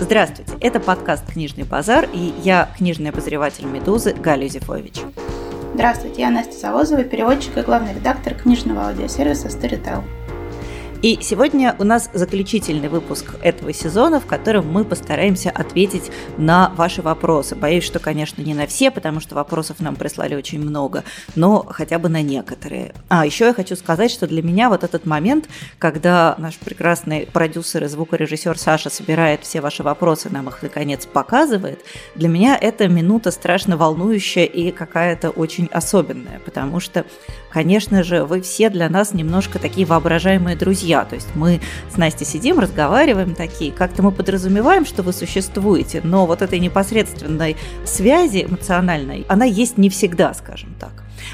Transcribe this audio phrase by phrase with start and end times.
[0.00, 5.02] Здравствуйте, это подкаст «Книжный базар» и я, книжный обозреватель «Медузы» Галя Юзефович.
[5.74, 10.02] Здравствуйте, я Настя Завозова, переводчик и главный редактор книжного аудиосервиса Storytel.
[11.02, 17.00] И сегодня у нас заключительный выпуск этого сезона, в котором мы постараемся ответить на ваши
[17.00, 17.56] вопросы.
[17.56, 21.04] Боюсь, что, конечно, не на все, потому что вопросов нам прислали очень много,
[21.36, 22.92] но хотя бы на некоторые.
[23.08, 27.84] А еще я хочу сказать, что для меня вот этот момент, когда наш прекрасный продюсер
[27.84, 31.80] и звукорежиссер Саша собирает все ваши вопросы, нам их наконец показывает,
[32.14, 37.06] для меня это минута страшно волнующая и какая-то очень особенная, потому что,
[37.50, 41.04] конечно же, вы все для нас немножко такие воображаемые друзья, друзья.
[41.04, 41.60] То есть мы
[41.92, 47.56] с Настей сидим, разговариваем такие, как-то мы подразумеваем, что вы существуете, но вот этой непосредственной
[47.84, 50.90] связи эмоциональной, она есть не всегда, скажем так.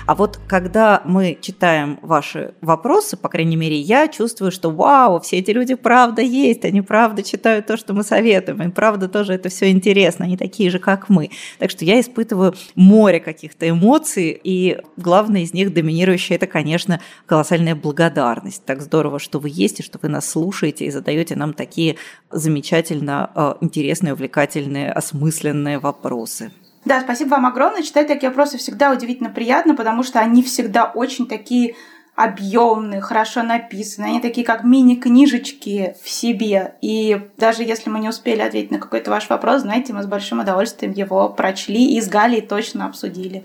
[0.07, 5.39] А вот когда мы читаем ваши вопросы, по крайней мере, я чувствую, что вау, все
[5.39, 9.49] эти люди правда есть, они правда читают то, что мы советуем, им правда тоже это
[9.49, 11.31] все интересно, они такие же, как мы.
[11.59, 17.75] Так что я испытываю море каких-то эмоций, и главное из них доминирующее это, конечно, колоссальная
[17.75, 18.65] благодарность.
[18.65, 21.97] Так здорово, что вы есть, и что вы нас слушаете и задаете нам такие
[22.31, 26.51] замечательно э, интересные, увлекательные, осмысленные вопросы.
[26.87, 27.83] Да, спасибо вам огромное.
[27.83, 31.75] Читать такие вопросы всегда удивительно приятно, потому что они всегда очень такие
[32.15, 34.07] объемные, хорошо написаны.
[34.07, 36.77] Они такие, как мини-книжечки в себе.
[36.81, 40.39] И даже если мы не успели ответить на какой-то ваш вопрос, знаете, мы с большим
[40.39, 43.45] удовольствием его прочли и с Галей точно обсудили.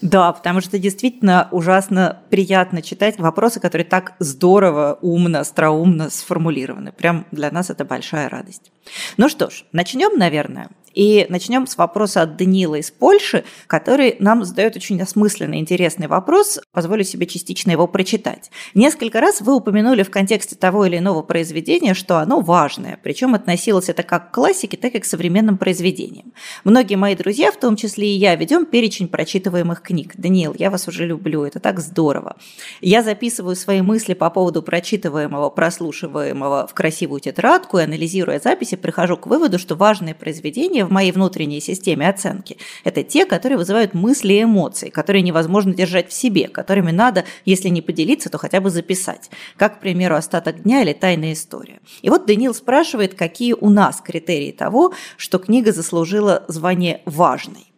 [0.00, 6.92] Да, потому что действительно ужасно приятно читать вопросы, которые так здорово, умно, остроумно сформулированы.
[6.92, 8.72] Прям для нас это большая радость.
[9.16, 10.70] Ну что ж, начнем, наверное.
[10.94, 16.60] И начнем с вопроса от Даниила из Польши, который нам задает очень осмысленный, интересный вопрос.
[16.72, 18.50] Позволю себе частично его прочитать.
[18.74, 23.88] Несколько раз вы упомянули в контексте того или иного произведения, что оно важное, причем относилось
[23.88, 26.32] это как к классике, так и к современным произведениям.
[26.64, 30.14] Многие мои друзья, в том числе и я, ведем перечень прочитываемых книг.
[30.16, 32.36] Даниил, я вас уже люблю, это так здорово.
[32.80, 39.16] Я записываю свои мысли по поводу прочитываемого, прослушиваемого в красивую тетрадку и, анализируя записи, прихожу
[39.16, 44.34] к выводу, что важные произведения в моей внутренней системе оценки– это те, которые вызывают мысли
[44.34, 48.70] и эмоции, которые невозможно держать в себе, которыми надо, если не поделиться, то хотя бы
[48.70, 49.30] записать.
[49.56, 51.80] Как, к примеру, «Остаток дня» или «Тайная история».
[52.02, 57.69] И вот Даниил спрашивает, какие у нас критерии того, что книга заслужила звание важной.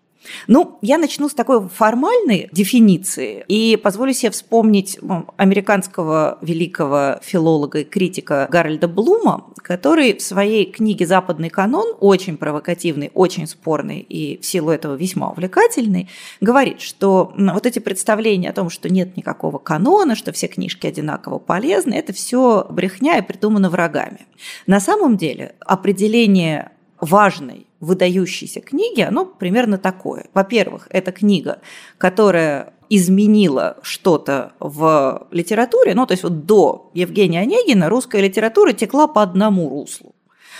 [0.46, 4.98] Ну, я начну с такой формальной дефиниции и позволю себе вспомнить
[5.36, 13.10] американского великого филолога и критика Гарольда Блума, который в своей книге «Западный канон», очень провокативный,
[13.14, 16.08] очень спорный и в силу этого весьма увлекательный,
[16.40, 21.38] говорит, что вот эти представления о том, что нет никакого канона, что все книжки одинаково
[21.38, 24.26] полезны, это все брехня и придумано врагами.
[24.66, 30.26] На самом деле определение важной выдающейся книги, оно примерно такое.
[30.32, 31.60] Во-первых, это книга,
[31.98, 39.08] которая изменила что-то в литературе, ну, то есть вот до Евгения Онегина русская литература текла
[39.08, 40.14] по одному руслу.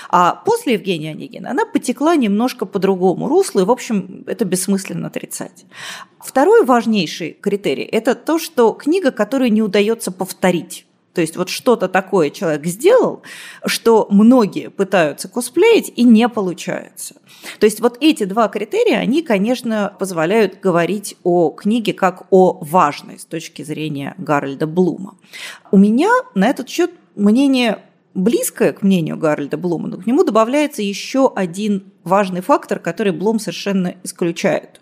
[0.09, 5.07] А после Евгения Онегина она потекла немножко по другому руслу, и, в общем, это бессмысленно
[5.07, 5.65] отрицать.
[6.19, 10.87] Второй важнейший критерий– это то, что книга, которую не удается повторить.
[11.15, 13.23] То есть вот что-то такое человек сделал,
[13.67, 17.17] что многие пытаются косплеить и не получается.
[17.59, 23.19] То есть вот эти два критерия, они, конечно, позволяют говорить о книге как о важной
[23.19, 25.17] с точки зрения Гарольда Блума.
[25.71, 27.79] У меня на этот счет мнение
[28.15, 33.39] близкое к мнению Гарольда Блума, но к нему добавляется еще один важный фактор, который Блум
[33.39, 34.81] совершенно исключает.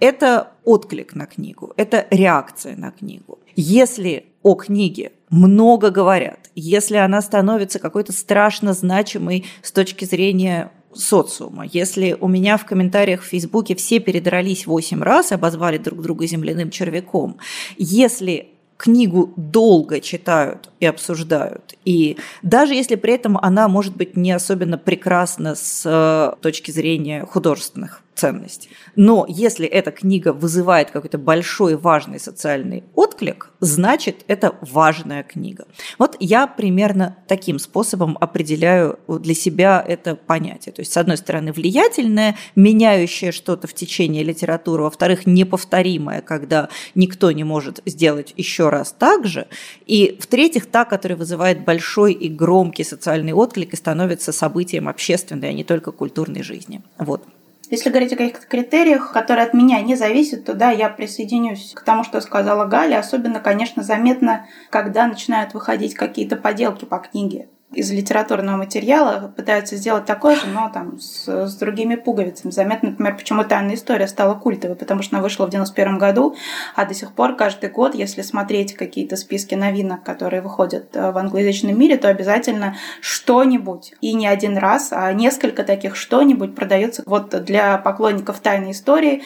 [0.00, 3.38] Это отклик на книгу, это реакция на книгу.
[3.54, 11.64] Если о книге много говорят, если она становится какой-то страшно значимой с точки зрения социума.
[11.64, 16.70] Если у меня в комментариях в Фейсбуке все передрались восемь раз, обозвали друг друга земляным
[16.70, 17.38] червяком,
[17.78, 21.74] если книгу долго читают и обсуждают.
[21.84, 27.24] И даже если при этом она может быть не особенно прекрасна с э, точки зрения
[27.24, 28.68] художественных ценность.
[28.96, 35.66] Но если эта книга вызывает какой-то большой важный социальный отклик, значит, это важная книга.
[35.98, 40.72] Вот я примерно таким способом определяю для себя это понятие.
[40.72, 47.32] То есть, с одной стороны, влиятельное, меняющее что-то в течение литературы, во-вторых, неповторимое, когда никто
[47.32, 49.46] не может сделать еще раз так же,
[49.86, 55.52] и в-третьих, та, которая вызывает большой и громкий социальный отклик и становится событием общественной, а
[55.52, 56.82] не только культурной жизни.
[56.98, 57.24] Вот.
[57.72, 61.80] Если говорить о каких-то критериях, которые от меня не зависят, то да, я присоединюсь к
[61.80, 62.98] тому, что сказала Галя.
[62.98, 67.48] Особенно, конечно, заметно, когда начинают выходить какие-то поделки по книге.
[67.74, 72.50] Из литературного материала пытаются сделать такое же, но там с, с другими пуговицами.
[72.50, 76.36] Заметно, например, почему «Тайная история» стала культовой, потому что она вышла в 91 году,
[76.74, 81.18] а до сих пор каждый год, если смотреть какие-то списки новинок, которые выходят э, в
[81.18, 87.30] англоязычном мире, то обязательно что-нибудь, и не один раз, а несколько таких что-нибудь продается вот
[87.44, 89.22] для поклонников «Тайной истории»,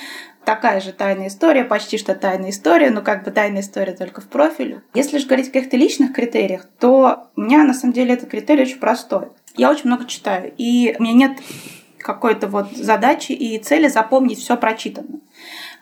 [0.46, 4.28] такая же тайная история, почти что тайная история, но как бы тайная история только в
[4.28, 4.80] профиле.
[4.94, 8.62] Если же говорить о каких-то личных критериях, то у меня на самом деле этот критерий
[8.62, 9.28] очень простой.
[9.56, 11.38] Я очень много читаю, и у меня нет
[11.98, 15.20] какой-то вот задачи и цели запомнить все прочитанное.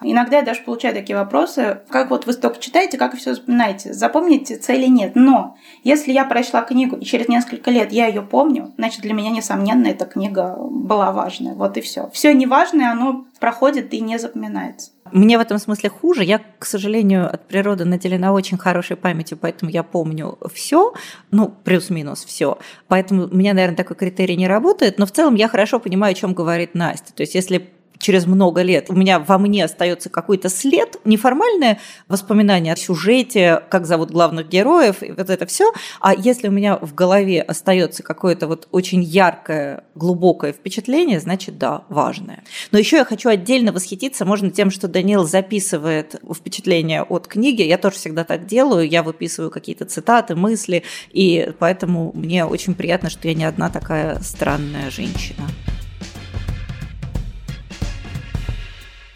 [0.03, 4.57] Иногда я даже получаю такие вопросы, как вот вы столько читаете, как все запоминаете, запомните
[4.57, 5.13] цели нет.
[5.15, 9.31] Но если я прочла книгу, и через несколько лет я ее помню, значит, для меня,
[9.31, 11.55] несомненно, эта книга была важная.
[11.55, 12.11] Вот и все.
[12.13, 14.91] Все неважное, оно проходит и не запоминается.
[15.13, 16.25] Мне в этом смысле хуже.
[16.25, 20.93] Я, к сожалению, от природы наделена очень хорошей памятью, поэтому я помню все,
[21.31, 22.59] ну, плюс-минус все.
[22.89, 24.99] Поэтому у меня, наверное, такой критерий не работает.
[24.99, 27.13] Но в целом я хорошо понимаю, о чем говорит Настя.
[27.15, 27.74] То есть, если
[28.05, 33.87] через много лет у меня во мне остается какой-то след, неформальное воспоминание о сюжете, как
[33.87, 35.73] зовут главных героев, и вот это все.
[36.01, 41.85] А если у меня в голове остается какое-то вот очень яркое, глубокое впечатление, значит, да,
[41.89, 42.45] важное.
[42.73, 47.63] Но еще я хочу отдельно восхититься, можно тем, что Даниил записывает впечатления от книги.
[47.63, 53.09] Я тоже всегда так делаю, я выписываю какие-то цитаты, мысли, и поэтому мне очень приятно,
[53.09, 55.45] что я не одна такая странная женщина.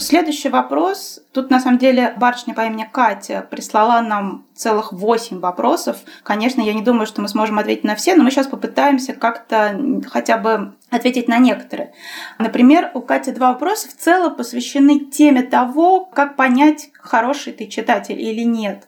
[0.00, 1.18] Следующий вопрос.
[1.32, 5.96] Тут, на самом деле, барышня по имени Катя прислала нам целых восемь вопросов.
[6.22, 9.76] Конечно, я не думаю, что мы сможем ответить на все, но мы сейчас попытаемся как-то
[10.08, 11.94] хотя бы ответить на некоторые.
[12.38, 18.20] Например, у Кати два вопроса в целом посвящены теме того, как понять, хороший ты читатель
[18.20, 18.86] или нет.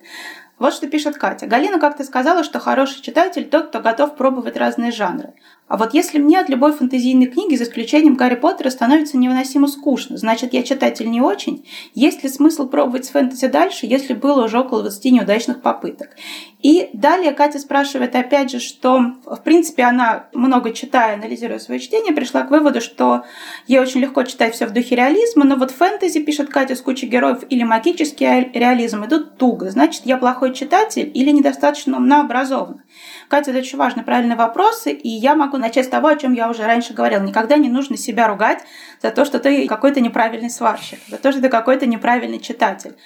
[0.61, 1.47] Вот что пишет Катя.
[1.47, 5.33] Галина как-то сказала, что хороший читатель тот, кто готов пробовать разные жанры.
[5.71, 10.17] А вот если мне от любой фэнтезийной книги, за исключением Гарри Поттера, становится невыносимо скучно,
[10.17, 11.65] значит, я читатель не очень,
[11.95, 16.17] есть ли смысл пробовать с фэнтези дальше, если было уже около 20 неудачных попыток?
[16.61, 22.13] И далее Катя спрашивает опять же, что, в принципе, она, много читая, анализируя свое чтение,
[22.13, 23.23] пришла к выводу, что
[23.69, 27.07] ей очень легко читать все в духе реализма, но вот фэнтези, пишет Катя, с кучей
[27.07, 29.71] героев или магический реализм идут туго.
[29.71, 32.83] Значит, я плохой читатель или недостаточно умно образован.
[33.31, 36.51] Катя, это очень важные, правильные вопросы, и я могу начать с того, о чем я
[36.51, 37.23] уже раньше говорила.
[37.23, 38.65] Никогда не нужно себя ругать
[39.01, 42.97] за то, что ты какой-то неправильный сварщик, за то, что ты какой-то неправильный читатель.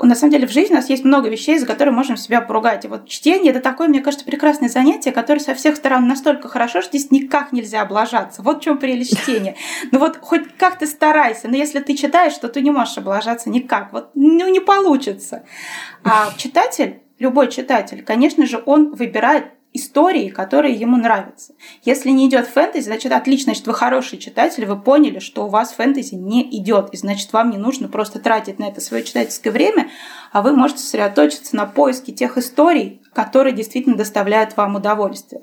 [0.00, 2.86] На самом деле в жизни у нас есть много вещей, за которые можем себя поругать.
[2.86, 6.80] И вот чтение– это такое, мне кажется, прекрасное занятие, которое со всех сторон настолько хорошо,
[6.80, 8.40] что здесь никак нельзя облажаться.
[8.40, 9.56] Вот в чем прелесть чтения.
[9.92, 13.50] Ну вот хоть как ты старайся, но если ты читаешь, то ты не можешь облажаться
[13.50, 13.92] никак.
[13.92, 15.44] Вот ну, не получится.
[16.04, 21.52] А читатель, любой читатель, конечно же, он выбирает истории, которые ему нравятся.
[21.84, 25.72] Если не идет фэнтези, значит отлично, значит вы хороший читатель, вы поняли, что у вас
[25.72, 29.90] фэнтези не идет, и значит вам не нужно просто тратить на это свое читательское время,
[30.32, 35.42] а вы можете сосредоточиться на поиске тех историй, которые действительно доставляют вам удовольствие.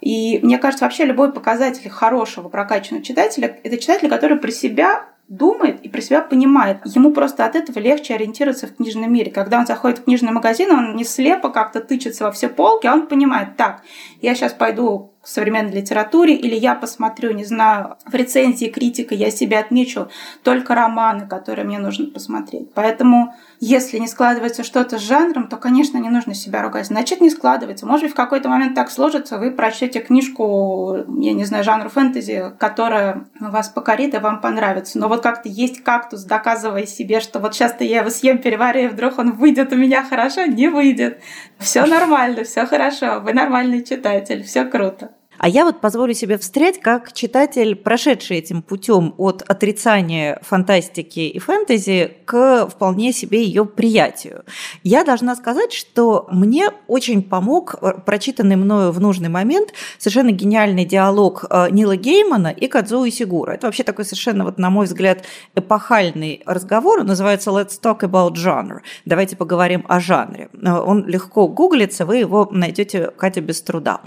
[0.00, 5.80] И мне кажется, вообще любой показатель хорошего прокачанного читателя– это читатель, который про себя думает
[5.82, 6.78] и про себя понимает.
[6.84, 9.30] Ему просто от этого легче ориентироваться в книжном мире.
[9.30, 12.94] Когда он заходит в книжный магазин, он не слепо как-то тычется во все полки, а
[12.94, 13.82] он понимает, так,
[14.20, 19.30] я сейчас пойду к современной литературе, или я посмотрю, не знаю, в рецензии критика я
[19.30, 20.08] себе отмечу
[20.42, 22.72] только романы, которые мне нужно посмотреть.
[22.74, 26.86] Поэтому, если не складывается что-то с жанром, то, конечно, не нужно себя ругать.
[26.86, 27.86] Значит, не складывается.
[27.86, 32.54] Может быть, в какой-то момент так сложится, вы прочтете книжку, я не знаю, жанра фэнтези,
[32.58, 34.98] которая вас покорит и вам понравится.
[34.98, 38.88] Но вот как-то есть кактус, доказывая себе, что вот сейчас-то я его съем, переварю, и
[38.88, 41.20] вдруг он выйдет у меня хорошо, не выйдет.
[41.58, 45.10] Все нормально, все хорошо, вы нормальный читатель, все круто.
[45.42, 51.38] А я вот позволю себе встрять как читатель, прошедший этим путем от отрицания фантастики и
[51.38, 54.44] фэнтези к вполне себе ее приятию.
[54.84, 61.46] Я должна сказать, что мне очень помог прочитанный мною в нужный момент совершенно гениальный диалог
[61.48, 63.52] э, Нила Геймана и Кадзуи Сигура.
[63.52, 67.00] Это вообще такой совершенно, вот, на мой взгляд, эпохальный разговор.
[67.00, 68.80] Он называется «Let's talk about genre».
[69.06, 70.50] Давайте поговорим о жанре.
[70.52, 74.02] Э, он легко гуглится, вы его найдете, Катя, без труда.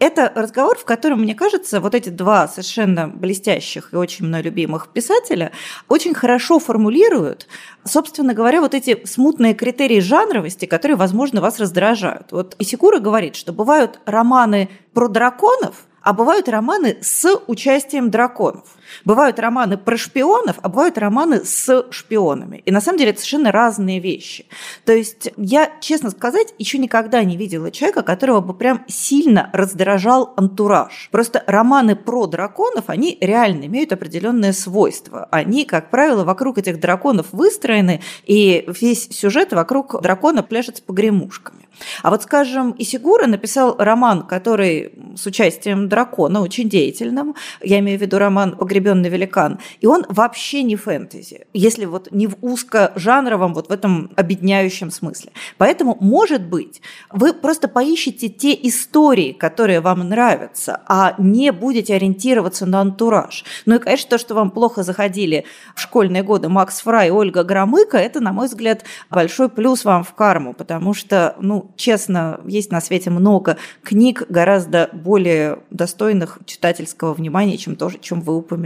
[0.00, 4.88] Это разговор, в котором, мне кажется, вот эти два совершенно блестящих и очень мной любимых
[4.88, 5.52] писателя
[5.88, 7.46] очень хорошо формулируют,
[7.84, 12.32] собственно говоря, вот эти смутные критерии жанровости, которые, возможно, вас раздражают.
[12.32, 18.76] Вот Исикура говорит, что бывают романы про драконов– а бывают романы с участием драконов.
[19.04, 22.62] Бывают романы про шпионов, а бывают романы с шпионами.
[22.64, 24.46] И на самом деле это совершенно разные вещи.
[24.84, 30.32] То есть я, честно сказать, еще никогда не видела человека, которого бы прям сильно раздражал
[30.36, 31.08] антураж.
[31.10, 35.28] Просто романы про драконов, они реально имеют определенные свойства.
[35.30, 41.68] Они, как правило, вокруг этих драконов выстроены, и весь сюжет вокруг дракона пляшет с погремушками.
[42.02, 48.02] А вот, скажем, Исигура написал роман, который с участием дракона, очень деятельным, я имею в
[48.02, 53.68] виду роман «Погребенный великан», и он вообще не фэнтези, если вот не в узкожанровом, вот
[53.68, 55.30] в этом объединяющем смысле.
[55.58, 62.66] Поэтому, может быть, вы просто поищите те истории, которые вам нравятся, а не будете ориентироваться
[62.66, 63.44] на антураж.
[63.64, 65.44] Ну и, конечно, то, что вам плохо заходили
[65.76, 70.02] в школьные годы Макс Фрай и Ольга Громыко, это, на мой взгляд, большой плюс вам
[70.02, 77.14] в карму, потому что, ну, честно, есть на свете много книг гораздо более достойных читательского
[77.14, 78.63] внимания, чем то, чем вы упомянули.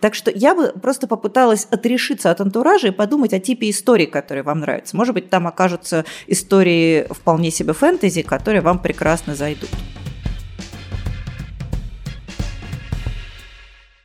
[0.00, 4.42] Так что я бы просто попыталась отрешиться от антуража и подумать о типе истории, которые
[4.42, 4.96] вам нравятся.
[4.96, 9.70] Может быть, там окажутся истории вполне себе фэнтези, которые вам прекрасно зайдут.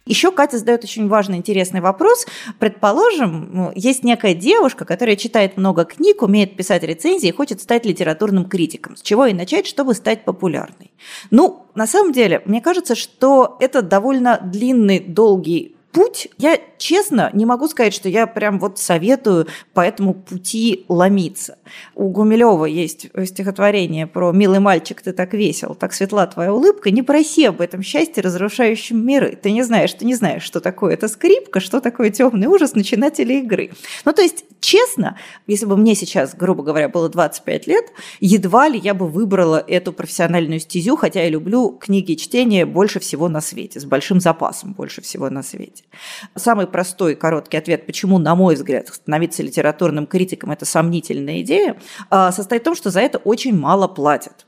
[0.06, 2.26] Еще Катя задает очень важный, интересный вопрос.
[2.60, 7.86] Предположим, ну, есть некая девушка, которая читает много книг, умеет писать рецензии и хочет стать
[7.86, 8.98] литературным критиком.
[8.98, 10.92] С чего и начать, чтобы стать популярной?
[11.32, 17.46] Ну, на самом деле, мне кажется, что это довольно длинный, долгий путь, я честно не
[17.46, 21.58] могу сказать, что я прям вот советую по этому пути ломиться.
[21.96, 27.04] У Гумилева есть стихотворение про «Милый мальчик, ты так весел, так светла твоя улыбка, не
[27.04, 29.38] проси об этом счастье, разрушающем миры.
[29.42, 33.38] Ты не знаешь, ты не знаешь, что такое эта скрипка, что такое темный ужас начинателя
[33.40, 33.72] игры».
[34.04, 37.86] Ну, то есть, честно, если бы мне сейчас, грубо говоря, было 25 лет,
[38.20, 43.00] едва ли я бы выбрала эту профессиональную стезю, хотя я люблю книги и чтение больше
[43.00, 46.44] всего на свете, с большим запасом больше всего на свете есть.
[46.44, 51.78] Самый простой короткий ответ, почему, на мой взгляд, становиться литературным критиком– это сомнительная идея,
[52.10, 54.46] а, состоит в том, что за это очень мало платят.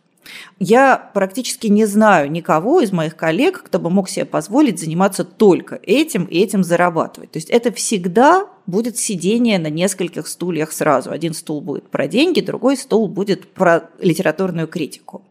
[0.60, 5.80] Я практически не знаю никого из моих коллег, кто бы мог себе позволить заниматься только
[5.84, 7.32] этим и этим зарабатывать.
[7.32, 11.12] То есть это всегда будет сидение на нескольких стульях сразу.
[11.12, 15.24] Один стул будет про деньги, другой стул будет про литературную критику.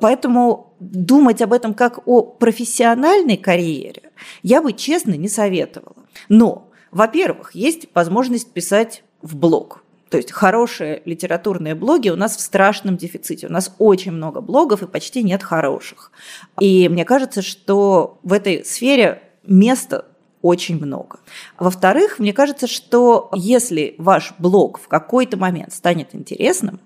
[0.00, 4.02] Поэтому думать об этом как о профессиональной карьере
[4.42, 5.96] я бы честно не советовала.
[6.28, 9.82] Но, во-первых, есть возможность писать в блог.
[10.10, 13.48] То есть хорошие литературные блоги у нас в страшном дефиците.
[13.48, 16.12] У нас очень много блогов и почти нет хороших.
[16.60, 20.06] И мне кажется, что в этой сфере места
[20.42, 21.18] очень много.
[21.58, 26.80] Во-вторых, мне кажется, что если ваш блог в какой-то момент станет интересным,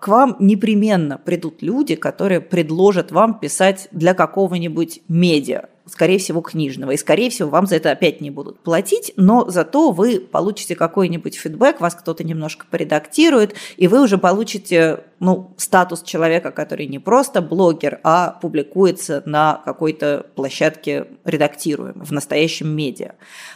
[0.00, 6.92] к вам непременно придут люди, которые предложат вам писать для какого-нибудь медиа, скорее всего, книжного.
[6.92, 11.36] И, скорее всего, вам за это опять не будут платить, но зато вы получите какой-нибудь
[11.36, 17.40] фидбэк, вас кто-то немножко поредактирует, и вы уже получите ну, статус человека, который не просто
[17.40, 23.12] блогер, а публикуется на какой-то площадке редактируемой, в настоящем медиа.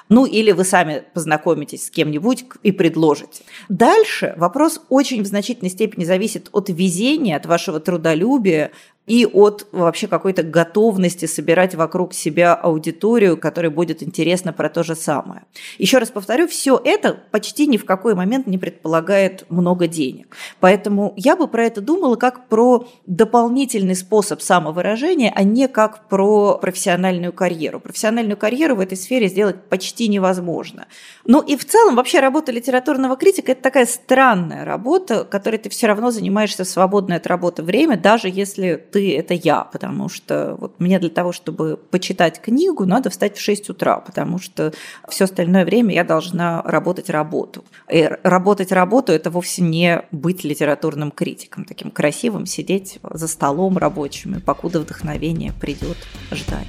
[0.08, 3.42] Ну, или вы сами познакомитесь с кем-нибудь и предложите.
[3.68, 8.70] Дальше вопрос очень в значительной степени зависит от везения, от вашего трудолюбия,
[9.08, 14.94] и от вообще какой-то готовности собирать вокруг себя аудиторию, которой будет интересно про то же
[14.94, 15.44] самое.
[15.78, 20.36] Еще раз повторю, все это почти ни в какой момент не предполагает много денег.
[20.60, 26.58] Поэтому я бы про это думала как про дополнительный способ самовыражения, а не как про
[26.58, 27.80] профессиональную карьеру.
[27.80, 30.86] Профессиональную карьеру в этой сфере сделать почти невозможно.
[31.24, 35.86] Ну и в целом вообще работа литературного критика– это такая странная работа, которой ты все
[35.86, 40.56] равно занимаешься в свободное от работы время, даже если ты ты– это я, потому что
[40.58, 44.72] вот мне для того, чтобы почитать книгу, надо встать в 6 утра, потому что
[45.08, 47.64] все остальное время я должна работать работу.
[47.88, 54.34] И работать работу– это вовсе не быть литературным критиком, таким красивым, сидеть за столом рабочим,
[54.34, 55.96] и покуда вдохновение придет
[56.32, 56.66] ждать.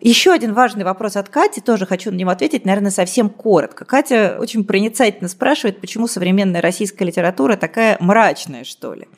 [0.00, 3.84] Еще один важный вопрос от Кати, тоже хочу на него ответить, наверное, совсем коротко.
[3.84, 9.08] Катя очень проницательно спрашивает, почему современная российская литература такая мрачная, что ли.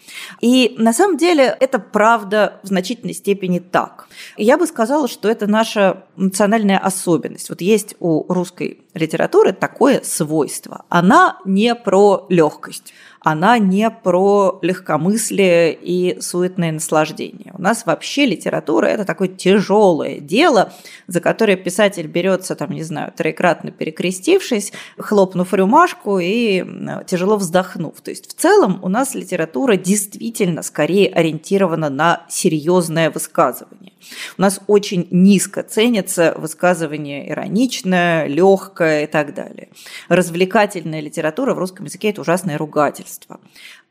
[0.41, 4.09] И на самом деле это правда в значительной степени так.
[4.37, 7.49] Я бы сказала, что это наша национальная особенность.
[7.49, 10.85] Вот есть у русской литературы такое свойство.
[10.89, 12.93] Она не про легкость
[13.25, 17.55] она не про легкомыслие и суетное наслаждение.
[17.57, 20.72] нас вообще литература– это такое тяжелое дело,
[21.07, 26.65] за которое писатель берется, там, не знаю, троекратно перекрестившись, хлопнув рюмашку и
[27.07, 28.01] тяжело вздохнув.
[28.01, 33.93] То есть в целом у нас литература действительно скорее ориентирована на серьезное высказывание.
[34.37, 39.69] У нас очень низко ценится высказывание ироничное, легкое и так далее.
[40.09, 43.41] Развлекательная литература в русском языке– это ужасное ругательство.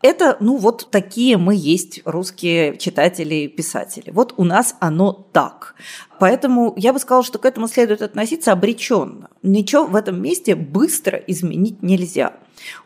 [0.01, 4.11] Это, ну, вот такие мы есть русские читатели и писатели.
[4.11, 5.75] Вот у нас оно так.
[6.19, 9.29] Поэтому я бы сказала, что к этому следует относиться обреченно.
[9.43, 12.33] Ничего в этом месте быстро изменить нельзя.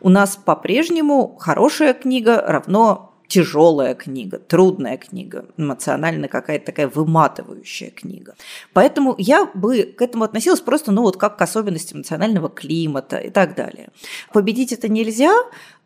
[0.00, 8.34] У нас по-прежнему хорошая книга равно тяжелая книга, трудная книга, эмоционально какая-то такая выматывающая книга.
[8.72, 13.30] Поэтому я бы к этому относилась просто, ну вот как к особенности эмоционального климата и
[13.30, 13.88] так далее.
[14.32, 15.34] Победить это нельзя,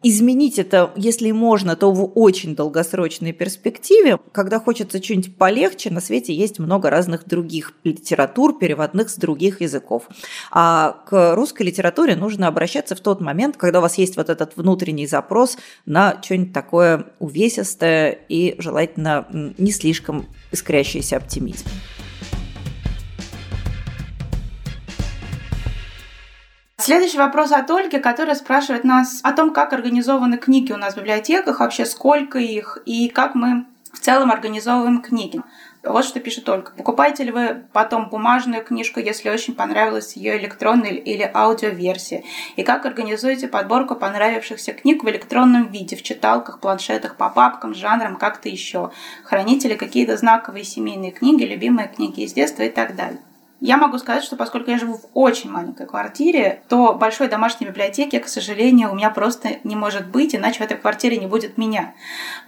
[0.02, 4.18] изменить это, если можно, то в очень долгосрочной перспективе.
[4.32, 10.08] Когда хочется что-нибудь полегче, на свете есть много разных других литератур, переводных с других языков.
[10.50, 14.56] А к русской литературе нужно обращаться в тот момент, когда у вас есть вот этот
[14.56, 19.26] внутренний запрос на что-нибудь такое увесистое и желательно
[19.58, 21.66] не слишком искрящийся оптимизм.
[26.80, 30.96] Следующий вопрос от Ольги, которая спрашивает нас о том, как организованы книги у нас в
[30.96, 35.42] библиотеках, вообще сколько их и как мы в целом организовываем книги.
[35.82, 36.72] Вот что пишет Ольга.
[36.74, 42.22] Покупаете ли вы потом бумажную книжку, если очень понравилась ее электронная или аудиоверсия?
[42.56, 48.16] И как организуете подборку понравившихся книг в электронном виде, в читалках, планшетах, по папкам, жанрам,
[48.16, 48.90] как-то еще?
[49.24, 53.20] Храните ли какие-то знаковые семейные книги, любимые книги из детства и так далее?
[53.60, 58.18] Я могу сказать, что поскольку я живу в очень маленькой квартире, то большой домашней библиотеки,
[58.18, 61.94] к сожалению, у меня просто не может быть, иначе в этой квартире не будет меня.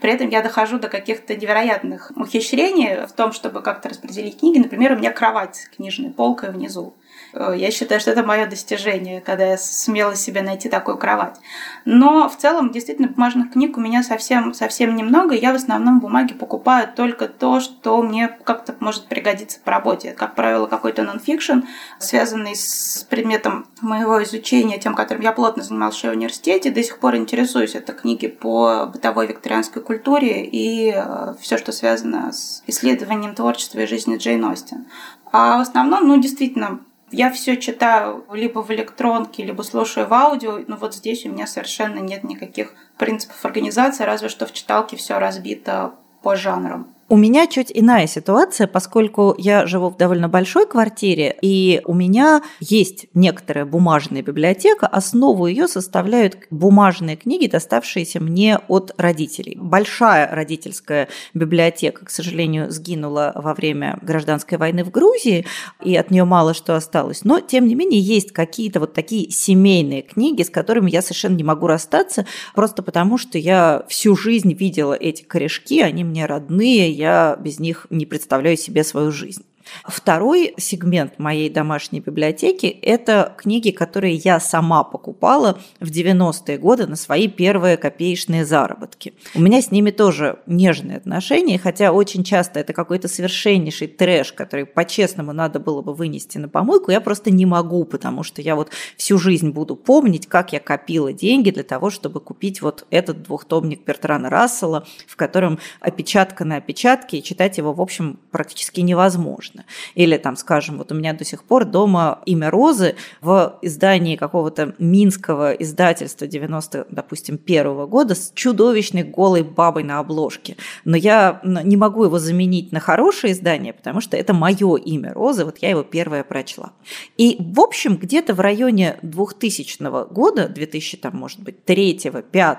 [0.00, 4.58] При этом я дохожу до каких-то невероятных ухищрений в том, чтобы как-то распределить книги.
[4.58, 6.94] Например, у меня кровать с книжной полкой внизу.
[7.32, 11.36] Э, я считаю, что это мое достижение, когда я сумела себе найти такую кровать.
[11.84, 15.34] Но в целом, действительно, бумажных книг у меня совсем, совсем немного.
[15.34, 20.12] Я в основном бумаги покупаю только то, что мне как-то может пригодиться по работе.
[20.12, 21.60] Как правило, какой-то нонфикшн,
[21.98, 26.70] связанный с предметом моего изучения, тем, которым я плотно занималась в университете.
[26.70, 27.74] До сих пор интересуюсь.
[27.74, 33.86] Это книги по бытовой викторианской культуре и э, все, что связано с исследованием творчества и
[33.86, 34.86] жизни Джейн Остин.
[35.32, 36.80] А в основном, ну, действительно,
[37.12, 41.46] я все читаю либо в электронке, либо слушаю в аудио, но вот здесь у меня
[41.46, 46.88] совершенно нет никаких принципов организации, разве что в читалке все разбито по жанрам.
[47.12, 52.40] У меня чуть иная ситуация, поскольку я живу в довольно большой квартире, и у меня
[52.58, 54.86] есть некоторая бумажная библиотека.
[54.86, 59.58] Основу ее составляют бумажные книги, доставшиеся мне от родителей.
[59.60, 65.44] Большая родительская библиотека, к сожалению, сгинула во время гражданской войны в Грузии,
[65.84, 67.24] и от нее мало что осталось.
[67.24, 71.44] Но, тем не менее, есть какие-то вот такие семейные книги, с которыми я совершенно не
[71.44, 77.36] могу расстаться, просто потому что я всю жизнь видела эти корешки, они мне родные, я
[77.36, 79.44] без них не представляю себе свою жизнь.
[79.84, 86.96] Второй сегмент моей домашней библиотеки– это книги, которые я сама покупала в 90-е годы на
[86.96, 89.14] свои первые копеечные заработки.
[89.34, 94.66] У меня с ними тоже нежные отношения, хотя очень часто это какой-то совершеннейший трэш, который
[94.66, 98.70] по-честному надо было бы вынести на помойку, я просто не могу, потому что я вот
[98.96, 103.84] всю жизнь буду помнить, как я копила деньги для того, чтобы купить вот этот двухтомник
[103.84, 109.64] Бертрана Рассела, в котором опечатка на опечатке, и читать его, в общем, практически невозможно конечно.
[109.94, 114.74] Или там, скажем, вот у меня до сих пор дома «Имя Розы» в издании какого-то
[114.78, 120.56] минского издательства 90, допустим, первого года с чудовищной голой бабой на обложке.
[120.84, 125.44] Но я не могу его заменить на хорошее издание, потому что это мое имя Розы,
[125.44, 126.72] вот я его первое прочла.
[127.16, 132.00] И, в общем, где-то в районе 2000 года, 2000, там, может быть, 3
[132.32, 132.58] 5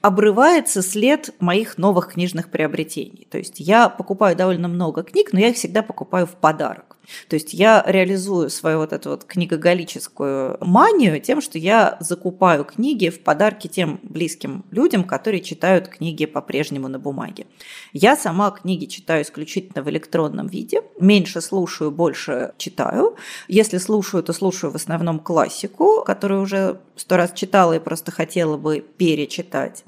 [0.00, 3.26] обрывается след моих новых книжных приобретений.
[3.30, 6.96] То есть я покупаю довольно много книг, но я их всегда покупаю в подарок.
[7.28, 13.08] То есть я реализую свою вот эту вот книгоголическую манию тем, что я закупаю книги
[13.08, 17.46] в подарки тем близким людям, которые читают книги по-прежнему на бумаге.
[17.92, 23.16] Я сама книги читаю исключительно в электронном виде, меньше слушаю, больше читаю.
[23.48, 28.56] Если слушаю, то слушаю в основном классику, которую уже сто раз читала и просто хотела
[28.56, 29.84] бы перечитать.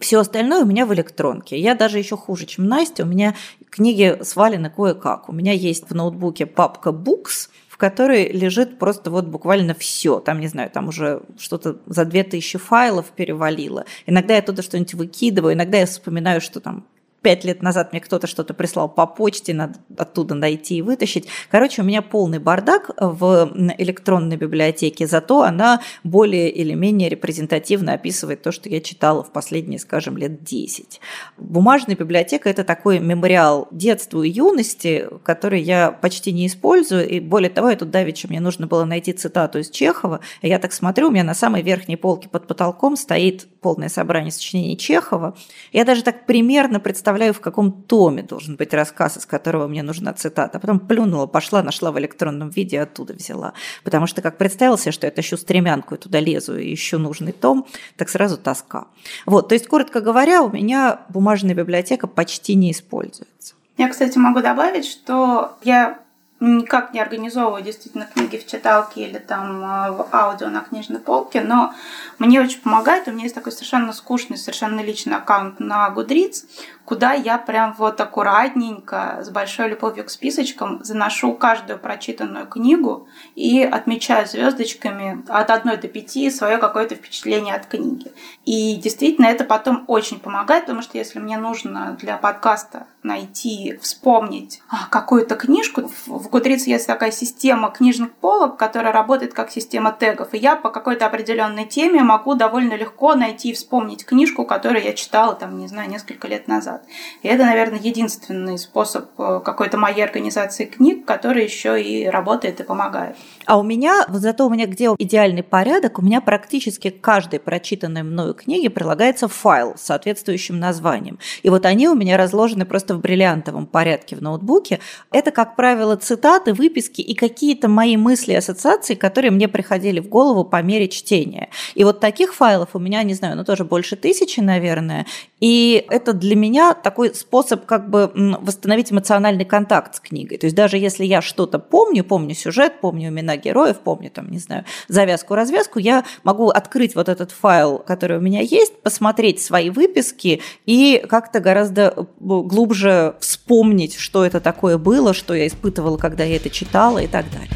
[0.00, 1.58] Все остальное у меня в электронке.
[1.58, 3.04] Я даже еще хуже, чем Настя.
[3.04, 3.34] У меня
[3.70, 5.28] книги свалены кое-как.
[5.28, 10.20] У меня есть в ноутбуке папка Books, в которой лежит просто вот буквально все.
[10.20, 13.84] Там, не знаю, там уже что-то за 2000 файлов перевалило.
[14.06, 16.84] Иногда я туда что-нибудь выкидываю, иногда я вспоминаю, что там
[17.24, 21.26] пять лет назад мне кто-то что-то прислал по почте, надо оттуда найти и вытащить.
[21.50, 28.42] Короче, у меня полный бардак в электронной библиотеке, зато она более или менее репрезентативно описывает
[28.42, 31.00] то, что я читала в последние, скажем, лет 10.
[31.38, 37.50] Бумажная библиотека– это такой мемориал детства и юности, который я почти не использую, и более
[37.50, 41.08] того, я тут давеча мне нужно было найти цитату из Чехова, и я так смотрю,
[41.08, 45.34] у меня на самой верхней полке под потолком стоит полное собрание сочинений Чехова.
[45.72, 50.12] Я даже так примерно представляю, в каком томе должен быть рассказ, из которого мне нужна
[50.12, 50.58] цитата.
[50.58, 53.54] Потом плюнула, пошла, нашла в электронном виде, оттуда взяла.
[53.82, 57.32] Потому что как представила себе, что я тащу стремянку и туда лезу и ищу нужный
[57.32, 58.86] том, так сразу тоска.
[59.26, 63.54] Вот, то есть, коротко говоря, у меня бумажная библиотека почти не используется.
[63.76, 65.98] Я, кстати, могу добавить, что я
[66.40, 71.40] никак не организовываю действительно книги в читалке или там э, в аудио на книжной полке,
[71.40, 71.72] но
[72.18, 73.08] мне очень помогает.
[73.08, 76.44] У меня есть такой совершенно скучный, совершенно личный аккаунт на Goodreads,
[76.84, 83.62] куда я прям вот аккуратненько, с большой любовью к списочкам, заношу каждую прочитанную книгу и
[83.62, 88.12] отмечаю звездочками от одной до пяти свое какое-то впечатление от книги.
[88.44, 94.62] И действительно это потом очень помогает, потому что если мне нужно для подкаста найти, вспомнить
[94.68, 100.32] а, какую-то книжку, в Goodreads есть такая система книжных полок, которая работает как система тегов,
[100.32, 104.94] и я по какой-то определенной теме могу довольно легко найти и вспомнить книжку, которую я
[104.94, 106.84] читала, там, не знаю, несколько лет назад назад.
[107.22, 112.62] И это, наверное, единственный способ э, какой-то моей организации книг, который еще и работает и
[112.62, 113.16] помогает.
[113.46, 117.40] А у меня, вот зато у меня где идеальный порядок, у меня практически к каждой
[117.40, 121.18] прочитанной мною книге прилагается файл с соответствующим названием.
[121.42, 124.80] И вот они у меня разложены просто в бриллиантовом порядке в ноутбуке.
[125.12, 130.08] Это, как правило, цитаты, выписки и какие-то мои мысли и ассоциации, которые мне приходили в
[130.08, 131.48] голову по мере чтения.
[131.74, 135.06] И вот таких файлов у меня, не знаю, ну тоже больше тысячи, наверное.
[135.40, 140.38] И это для меня такой способ как бы восстановить эмоциональный контакт с книгой.
[140.38, 144.38] То есть даже если я что-то помню, помню сюжет, помню имена героев, помню там, не
[144.38, 150.40] знаю, завязку-развязку, я могу открыть вот этот файл, который у меня есть, посмотреть свои выписки
[150.64, 156.36] и как-то гораздо э, глубже вспомнить, что это такое было, что я испытывала, когда я
[156.36, 157.50] это читала и так далее.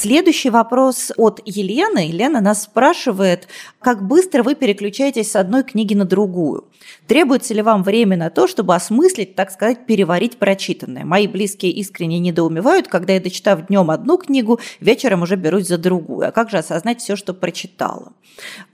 [0.00, 2.06] Следующий вопрос от Елены.
[2.06, 3.48] Елена нас спрашивает,
[3.80, 6.64] как быстро вы переключаетесь с одной книги на другую?
[7.06, 11.04] Требуется ли вам время на то, чтобы осмыслить, так сказать, переварить прочитанное?
[11.04, 16.28] Мои близкие искренне недоумевают, когда я, дочитав днем одну книгу, вечером уже берусь за другую.
[16.28, 18.12] А как же осознать все, что прочитала?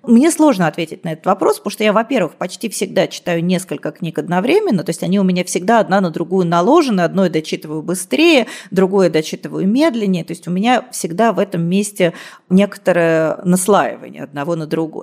[0.02, 4.18] Мне сложно ответить на этот вопрос, потому что я, во-первых, почти всегда читаю несколько книг
[4.18, 8.46] одновременно, то есть они у меня всегда одна на другую наложены, одно я дочитываю быстрее,
[8.70, 12.12] другое дочитываю медленнее, то есть у меня всегда в этом месте
[12.50, 14.93] некоторое наслаивание одного на другое.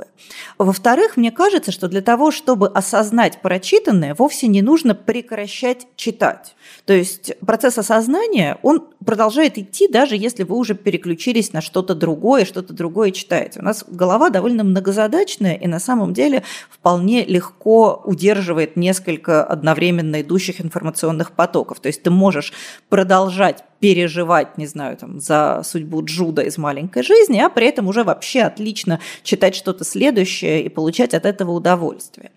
[0.58, 6.56] Во-вторых, мне кажется, что для того, чтобы осознать прочитанное, вовсе не нужно прекращать читать.
[6.86, 12.46] То есть процесс осознания, он продолжает идти, даже если вы уже переключились на что-то другое,
[12.46, 13.60] что-то другое читаете.
[13.60, 20.62] У нас голова довольно многозадачная и на самом деле вполне легко удерживает несколько одновременно идущих
[20.62, 21.80] информационных потоков.
[21.80, 22.54] То есть ты можешь
[22.90, 28.04] продолжать переживать, не знаю, там, за судьбу Джуда из маленькой жизни, а при этом уже
[28.04, 32.32] вообще отлично читать что-то следующее и получать от этого удовольствие.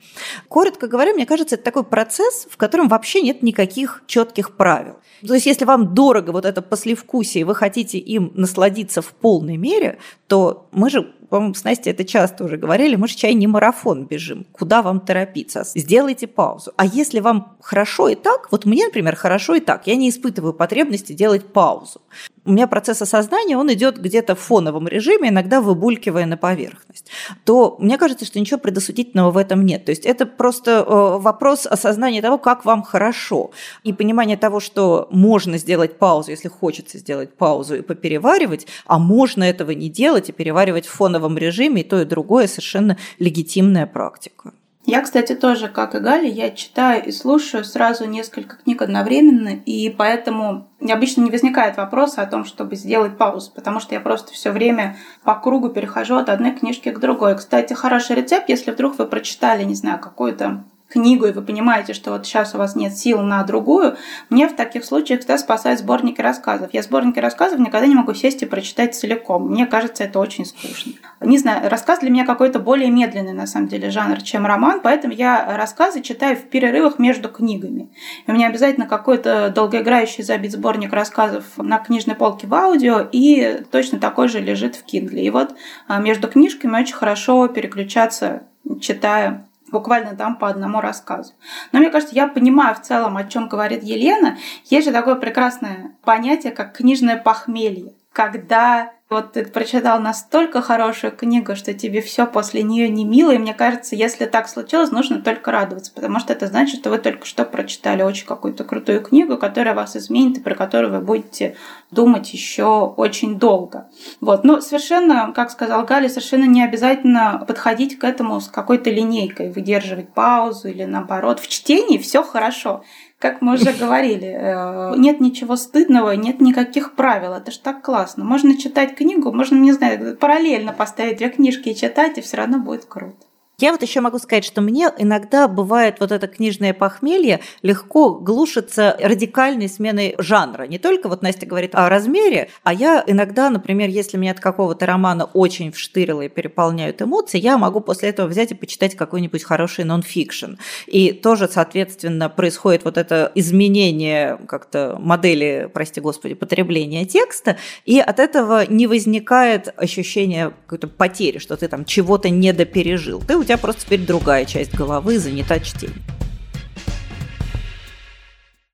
[0.48, 4.96] Коротко говоря, мне кажется, это такой процесс, в котором вообще нет никаких четких правил.
[5.26, 9.58] То есть, если вам дорого вот это послевкусие, и вы хотите им насладиться в полной
[9.58, 13.46] мере, то мы же по-моему, с Настей это часто уже говорили, мы же чай не
[13.46, 16.72] марафон бежим, куда вам торопиться, сделайте паузу.
[16.76, 20.52] А если вам хорошо и так, вот мне, например, хорошо и так, я не испытываю
[20.52, 22.00] потребности делать паузу
[22.44, 27.08] у меня процесс осознания, он идет где-то в фоновом режиме, иногда выбулькивая на поверхность,
[27.44, 29.84] то мне кажется, что ничего предосудительного в этом нет.
[29.84, 33.50] То есть это просто э, вопрос осознания того, как вам хорошо,
[33.82, 39.44] и понимание того, что можно сделать паузу, если хочется сделать паузу и попереваривать, а можно
[39.44, 44.52] этого не делать и переваривать в фоновом режиме, и то, и другое совершенно легитимная практика.
[44.86, 49.88] Я, кстати, тоже, как и Галя, я читаю и слушаю сразу несколько книг одновременно, и
[49.88, 54.50] поэтому обычно не возникает вопроса о том, чтобы сделать паузу, потому что я просто все
[54.50, 57.34] время по кругу перехожу от одной книжки к другой.
[57.34, 62.12] Кстати, хороший рецепт, если вдруг вы прочитали, не знаю, какую-то книгу, и вы понимаете, что
[62.12, 63.96] вот сейчас у вас нет сил на другую,
[64.30, 66.70] мне в таких случаях всегда спасают сборники рассказов.
[66.72, 69.48] Я сборники рассказов никогда не могу сесть и прочитать целиком.
[69.48, 70.92] Мне кажется, это очень скучно.
[71.20, 75.12] Не знаю, рассказ для меня какой-то более медленный, на самом деле, жанр, чем роман, поэтому
[75.12, 77.90] я рассказы читаю в перерывах между книгами.
[78.26, 83.62] И у меня обязательно какой-то долгоиграющий забит сборник рассказов на книжной полке в аудио, и
[83.70, 85.20] точно такой же лежит в Kindle.
[85.20, 85.54] И вот
[85.88, 88.44] а, между книжками очень хорошо переключаться,
[88.80, 91.34] читая буквально там по одному рассказу.
[91.72, 94.38] Но мне кажется, я понимаю в целом, о чем говорит Елена.
[94.64, 101.56] Есть же такое прекрасное понятие, как книжное похмелье, когда вот ты прочитал настолько хорошую книгу,
[101.56, 105.50] что тебе все после нее не мило, и мне кажется, если так случилось, нужно только
[105.50, 109.74] радоваться, потому что это значит, что вы только что прочитали очень какую-то крутую книгу, которая
[109.74, 111.56] вас изменит и про которую вы будете
[111.90, 113.88] думать еще очень долго.
[114.20, 114.44] Вот.
[114.44, 120.08] Но совершенно, как сказал Галя, совершенно не обязательно подходить к этому с какой-то линейкой, выдерживать
[120.08, 121.40] паузу или наоборот.
[121.40, 122.84] В чтении все хорошо
[123.18, 127.32] как мы уже говорили, э, нет ничего стыдного, нет никаких правил.
[127.32, 128.24] Это ж так классно.
[128.24, 132.58] Можно читать книгу, можно, не знаю, параллельно поставить две книжки и читать, и все равно
[132.58, 133.26] будет круто.
[133.60, 138.96] Я вот еще могу сказать, что мне иногда бывает вот это книжное похмелье легко глушится
[139.00, 140.64] радикальной сменой жанра.
[140.64, 144.86] Не только вот Настя говорит о размере, а я иногда, например, если меня от какого-то
[144.86, 149.84] романа очень вштырило и переполняют эмоции, я могу после этого взять и почитать какой-нибудь хороший
[149.84, 150.54] нон-фикшн.
[150.86, 158.18] И тоже, соответственно, происходит вот это изменение как-то модели, прости господи, потребления текста, и от
[158.18, 163.22] этого не возникает ощущение какой-то потери, что ты там чего-то недопережил.
[163.26, 166.02] Ты у тебя просто теперь другая часть головы занята чтением.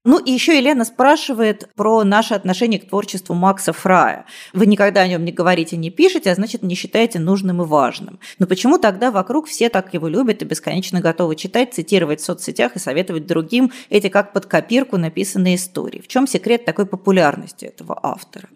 [0.02, 4.24] Ну и еще Елена спрашивает про наше отношение к творчеству Макса Фрая.
[4.54, 8.18] Вы никогда о нем не говорите, не пишете, а значит не считаете нужным и важным.
[8.38, 12.76] Но почему тогда вокруг все так его любят и бесконечно готовы читать, цитировать в соцсетях
[12.76, 16.00] и советовать другим эти как под копирку написанные истории?
[16.00, 18.48] В чем секрет такой популярности этого автора?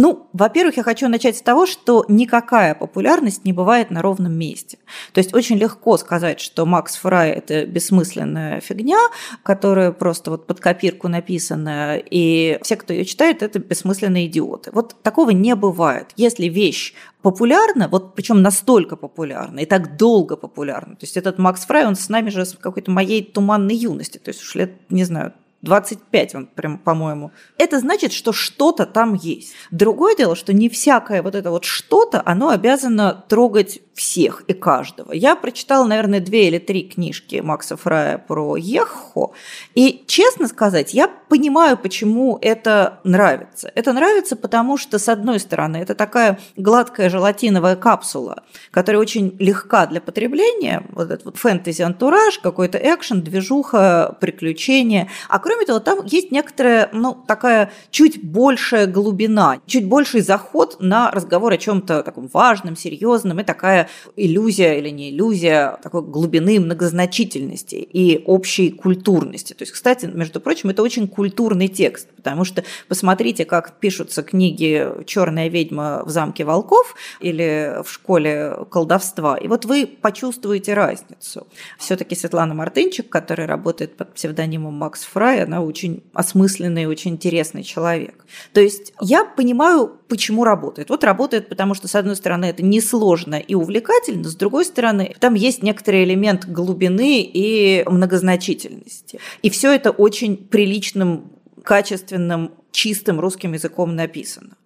[0.00, 4.78] Ну, во-первых, я хочу начать с того, что никакая популярность не бывает на ровном месте.
[5.12, 9.00] То есть очень легко сказать, что Макс Фрай– это бессмысленная фигня,
[9.42, 14.70] которая просто вот под копирку написана, и все, кто ее читает, это бессмысленные идиоты.
[14.72, 16.12] Вот такого не бывает.
[16.14, 20.94] Если вещь популярна, вот причем настолько популярна и так долго популярна.
[20.94, 24.28] То есть этот Макс Фрай, он с нами же с какой-то моей туманной юности, то
[24.28, 27.32] есть уж лет, не знаю, 25 он прям, по-моему.
[27.56, 29.52] Это значит, что что-то там есть.
[29.70, 35.12] Другое дело, что не всякое вот это вот что-то, оно обязано трогать всех и каждого.
[35.12, 39.32] Я прочитала, наверное, две или три книжки Макса Фрая про Ехо,
[39.74, 43.72] и, честно сказать, я понимаю, почему это нравится.
[43.74, 49.86] Это нравится, потому что, с одной стороны, это такая гладкая желатиновая капсула, которая очень легка
[49.86, 55.08] для потребления, вот этот вот фэнтези-антураж, какой-то экшен, движуха, приключения.
[55.28, 61.10] А кроме того, там есть некоторая, ну, такая чуть большая глубина, чуть больший заход на
[61.10, 67.76] разговор о чем-то таком важном, серьезном, и такая иллюзия или не иллюзия такой глубины многозначительности
[67.76, 69.54] и общей культурности.
[69.54, 74.86] То есть, кстати, между прочим, это очень культурный текст, потому что посмотрите, как пишутся книги
[75.06, 81.46] «Черная ведьма в замке волков» или «В школе колдовства», и вот вы почувствуете разницу.
[81.78, 88.24] Все-таки Светлана Мартынчик, которая работает под псевдонимом Макс Фрай, она очень осмысленный, очень интересный человек.
[88.52, 90.90] То есть я понимаю, почему работает.
[90.90, 95.34] Вот работает, потому что, с одной стороны, это несложно и увлекательно, с другой стороны, там
[95.34, 99.20] есть некоторый элемент глубины и многозначительности.
[99.42, 101.32] И все это очень приличным
[101.64, 104.56] качественным, чистым русским языком написано.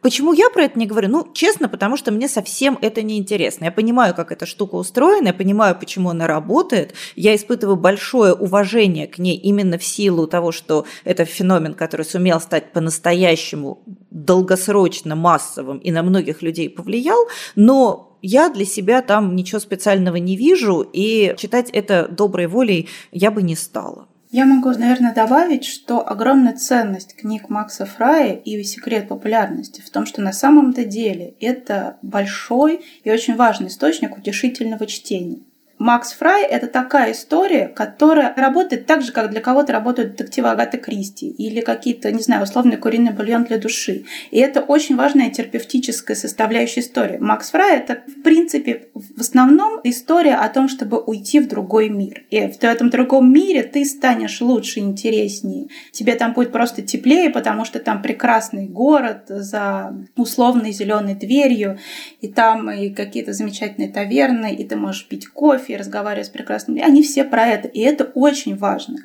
[0.00, 1.08] Почему я про это не говорю?
[1.08, 3.66] Ну, честно, потому что мне совсем это не интересно.
[3.66, 6.94] Я понимаю, как эта штука устроена, я понимаю, почему она работает.
[7.16, 12.40] Я испытываю большое уважение к ней именно в силу того, что это феномен, который сумел
[12.40, 19.60] стать по-настоящему долгосрочно массовым и на многих людей повлиял, но я для себя там ничего
[19.60, 24.08] специального не вижу, и читать это доброй волей я бы не стала.
[24.30, 30.06] Я могу, наверное, добавить, что огромная ценность книг Макса Фрая и секрет популярности в том,
[30.06, 35.40] что на самом-то деле это большой и очень важный источник утешительного чтения.
[35.80, 40.76] Макс Фрай— это такая история, которая работает так же, как для кого-то работают детективы Агаты
[40.76, 44.04] Кристи или какие-то, не знаю, условный куриный бульон для души.
[44.30, 47.16] И это очень важная терапевтическая составляющая истории.
[47.16, 52.24] Макс Фрай— это, в принципе, в основном история о том, чтобы уйти в другой мир.
[52.28, 55.68] И в этом другом мире ты станешь лучше, интереснее.
[55.92, 61.78] Тебе там будет просто теплее, потому что там прекрасный город за условной зеленой дверью,
[62.20, 66.82] и там и какие-то замечательные таверны, и ты можешь пить кофе, фотографии, разговаривая с прекрасными,
[66.82, 68.98] они все про это, и это очень важно.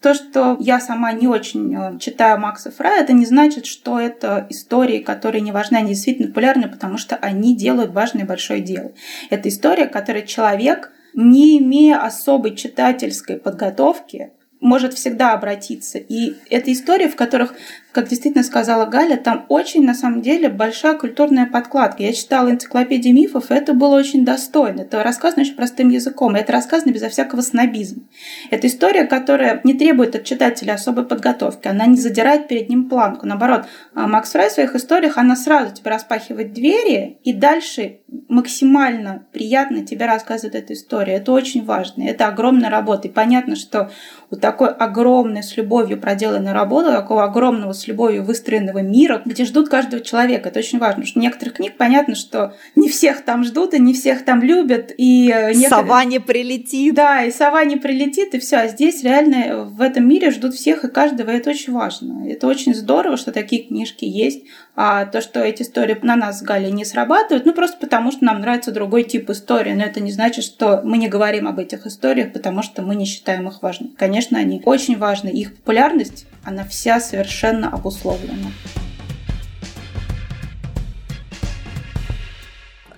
[0.00, 4.46] То, что я сама не очень э, читаю Макса Фрая, это не значит, что это
[4.50, 8.92] истории, которые не важны, они действительно популярны, потому что они делают важное большое дело.
[9.30, 15.98] Это история, которой человек, не имея особой читательской подготовки, может всегда обратиться.
[15.98, 17.54] И это истории, в которых
[17.94, 22.02] как действительно сказала Галя, там очень, на самом деле, большая культурная подкладка.
[22.02, 24.80] Я читала энциклопедию мифов, и это было очень достойно.
[24.80, 28.02] Это рассказано очень простым языком, и это рассказано безо всякого снобизма.
[28.50, 33.26] Это история, которая не требует от читателя особой подготовки, она не задирает перед ним планку.
[33.26, 39.26] Наоборот, а Макс Фрай в своих историях, она сразу тебе распахивает двери, и дальше максимально
[39.32, 41.16] приятно тебе рассказывает эту историю.
[41.16, 43.06] Это очень важно, это огромная работа.
[43.06, 43.90] И понятно, что
[44.30, 49.68] у такой огромной с любовью проделанной работы, такого огромного с любовью выстроенного мира, где ждут
[49.68, 50.48] каждого человека.
[50.48, 53.94] Это очень важно, потому что некоторых книг понятно, что не всех там ждут и не
[53.94, 54.92] всех там любят.
[54.96, 55.68] И э, некоторые...
[55.68, 56.94] Сова не прилетит.
[56.94, 58.56] Да, и сова не прилетит, и все.
[58.56, 62.28] А здесь реально в этом мире ждут всех и каждого, и это очень важно.
[62.28, 64.44] Это очень здорово, что такие книжки есть.
[64.76, 68.24] А то, что эти истории на нас с Галей не срабатывают, ну просто потому, что
[68.24, 69.72] нам нравится другой тип истории.
[69.72, 73.04] Но это не значит, что мы не говорим об этих историях, потому что мы не
[73.04, 73.92] считаем их важными.
[73.96, 75.28] Конечно, они очень важны.
[75.28, 78.50] Их популярность, она вся совершенно обусловлена.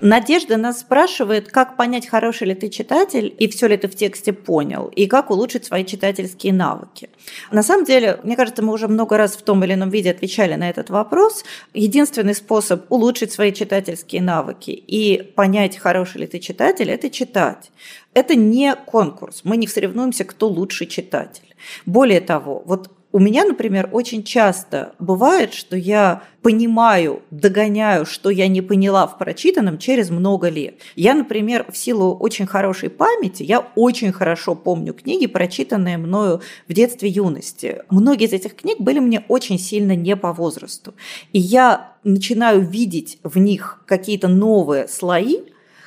[0.02, 4.32] Надежда нас спрашивает, как понять, хороший ли ты читатель и все ли ты в тексте
[4.32, 7.08] понял, и как улучшить свои читательские навыки.
[7.50, 10.54] На самом деле, мне кажется, мы уже много раз в том или ином виде отвечали
[10.54, 11.44] на этот вопрос.
[11.72, 17.70] Единственный способ улучшить свои читательские навыки и понять, хороший ли ты читатель, это читать.
[18.12, 21.56] Это не конкурс, мы не соревнуемся, кто лучший читатель.
[21.86, 28.46] Более того, вот у меня, например, очень часто бывает, что я понимаю, догоняю, что я
[28.46, 30.80] не поняла в прочитанном через много лет.
[30.96, 36.72] Я, например, в силу очень хорошей памяти, я очень хорошо помню книги, прочитанные мною в
[36.72, 37.82] детстве юности.
[37.90, 40.94] Многие из этих книг были мне очень сильно не по возрасту.
[41.32, 45.38] И я начинаю видеть в них какие-то новые слои,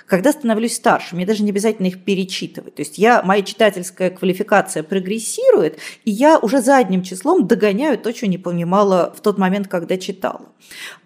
[0.09, 2.75] когда становлюсь старше, мне даже не обязательно их перечитывать.
[2.75, 8.25] То есть я, моя читательская квалификация прогрессирует, и я уже задним числом догоняю то, что
[8.25, 10.49] не понимала в тот момент, когда читала.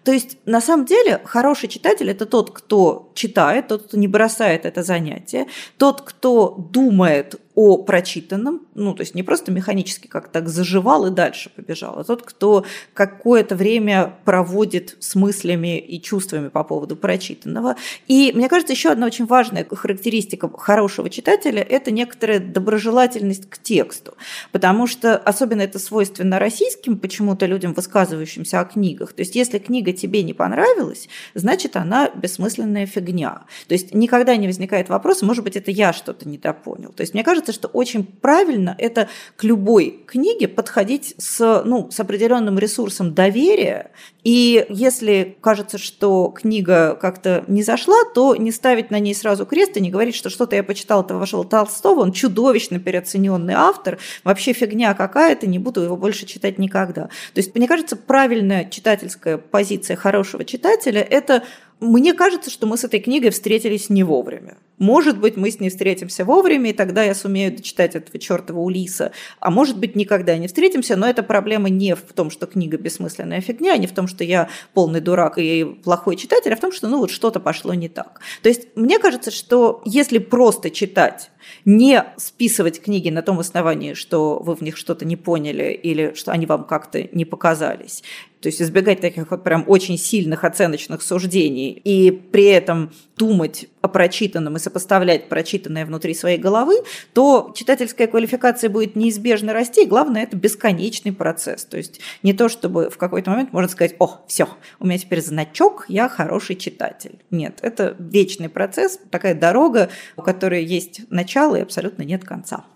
[0.04, 4.64] То есть на самом деле хороший читатель– это тот, кто читает, тот, кто не бросает
[4.64, 10.48] это занятие, тот, кто думает о прочитанном, ну, то есть не просто механически как так
[10.48, 12.64] заживал и дальше побежал, а тот, кто
[12.94, 17.76] какое-то время проводит с мыслями и чувствами по поводу прочитанного.
[18.08, 24.14] И мне кажется, еще одна очень важная характеристика хорошего читателя– это некоторая доброжелательность к тексту,
[24.50, 29.12] потому что особенно это свойственно российским почему-то людям, высказывающимся о книгах.
[29.12, 33.42] То есть если книга тебе не понравилась, значит, она бессмысленная фигня.
[33.68, 36.92] То есть никогда не возникает вопроса, может быть, это я что-то недопонял.
[36.92, 41.90] То есть мне кажется, кажется, что очень правильно это к любой книге подходить с, ну,
[41.90, 43.90] с определенным ресурсом доверия.
[44.24, 49.76] И если кажется, что книга как-то не зашла, то не ставить на ней сразу крест
[49.76, 54.54] и не говорить, что что-то я почитал этого вашего Толстого, он чудовищно переоцененный автор, вообще
[54.54, 57.02] фигня какая-то, не буду его больше читать никогда.
[57.34, 61.44] То есть, мне кажется, правильная читательская позиция хорошего читателя– это
[61.80, 64.56] мне кажется, что мы с этой книгой встретились не вовремя.
[64.78, 69.12] Может быть, мы с ней встретимся вовремя, и тогда я сумею дочитать этого чертова Улиса.
[69.38, 73.40] А может быть, никогда не встретимся, но эта проблема не в том, что книга бессмысленная
[73.40, 76.88] фигня, не в том, что я полный дурак и плохой читатель, а в том, что
[76.88, 78.20] ну вот что-то пошло не так.
[78.42, 81.30] То есть мне кажется, что если просто читать
[81.64, 86.32] не списывать книги на том основании, что вы в них что-то не поняли или что
[86.32, 88.02] они вам как-то не показались.
[88.44, 93.88] То есть избегать таких вот прям очень сильных оценочных суждений и при этом думать о
[93.88, 96.74] прочитанном и сопоставлять прочитанное внутри своей головы,
[97.14, 101.64] то читательская квалификация будет неизбежно расти, и главное, это бесконечный процесс.
[101.64, 104.46] То есть не то, чтобы в какой-то момент можно сказать, о, все,
[104.78, 107.20] у меня теперь значок, я хороший читатель.
[107.30, 112.66] Нет, это вечный процесс, такая дорога, у которой есть начало и абсолютно нет конца.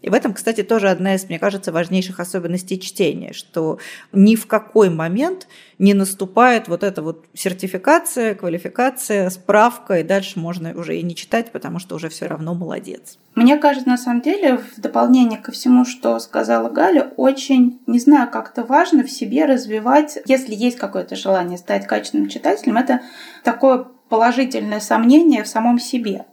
[0.00, 3.78] И в этом, кстати, тоже одна из, мне кажется, важнейших особенностей чтения, что
[4.12, 10.72] ни в какой момент не наступает вот эта вот сертификация, квалификация, справка, и дальше можно
[10.78, 13.18] уже и не читать, потому что уже все равно молодец.
[13.34, 18.30] Мне кажется, на самом деле, в дополнение ко всему, что сказала Галя, очень, не знаю,
[18.30, 23.00] как-то важно в себе развивать, если есть какое-то желание стать качественным читателем, это
[23.42, 26.24] такое положительное сомнение в самом себе.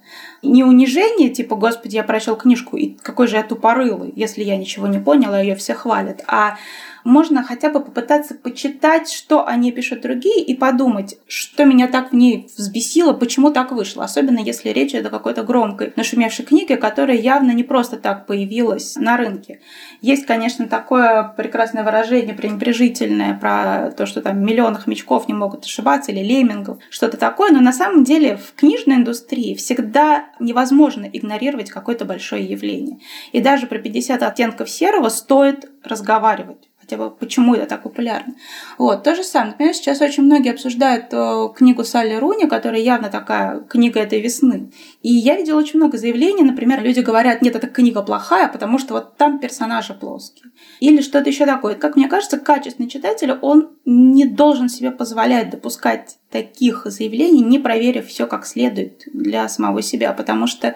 [0.41, 4.88] Не унижение, типа, господи, я прочел книжку, и какой же я тупорылый, если я ничего
[4.88, 6.58] не поняла, ее все хвалят, а
[7.06, 12.15] можно хотя бы попытаться почитать, что они пишут другие, и подумать, что меня так в
[12.15, 14.04] ней взбесило, почему так вышло.
[14.04, 18.96] Особенно если речь идет о какой-то громкой, нашумевшей книге, которая явно не просто так появилась
[18.96, 19.62] на рынке.
[20.02, 26.12] Есть, конечно, такое прекрасное выражение пренебрежительное про то, что там миллионы хомячков не могут ошибаться,
[26.12, 32.06] или леммингов, что-то такое, но на самом деле в книжной индустрии всегда невозможно игнорировать какое-то
[32.06, 33.00] большое явление.
[33.32, 38.36] И даже про 50 оттенков серого стоит разговаривать хотя бы почему это так популярно.
[38.77, 39.52] Вот, то же самое.
[39.52, 44.71] Например, сейчас очень многие обсуждают э, книгу Салли Руни, которая явно такая книга этой весны.
[45.02, 48.94] И я видела очень много заявлений, например, люди говорят, нет, эта книга плохая, потому что
[48.94, 50.52] вот там персонажи плоские.
[50.79, 51.73] Или что-то еще такое.
[51.73, 58.08] Как мне кажется, качественный читатель, он не должен себе позволять допускать таких заявлений, не проверив
[58.08, 60.75] все как следует для самого себя, потому что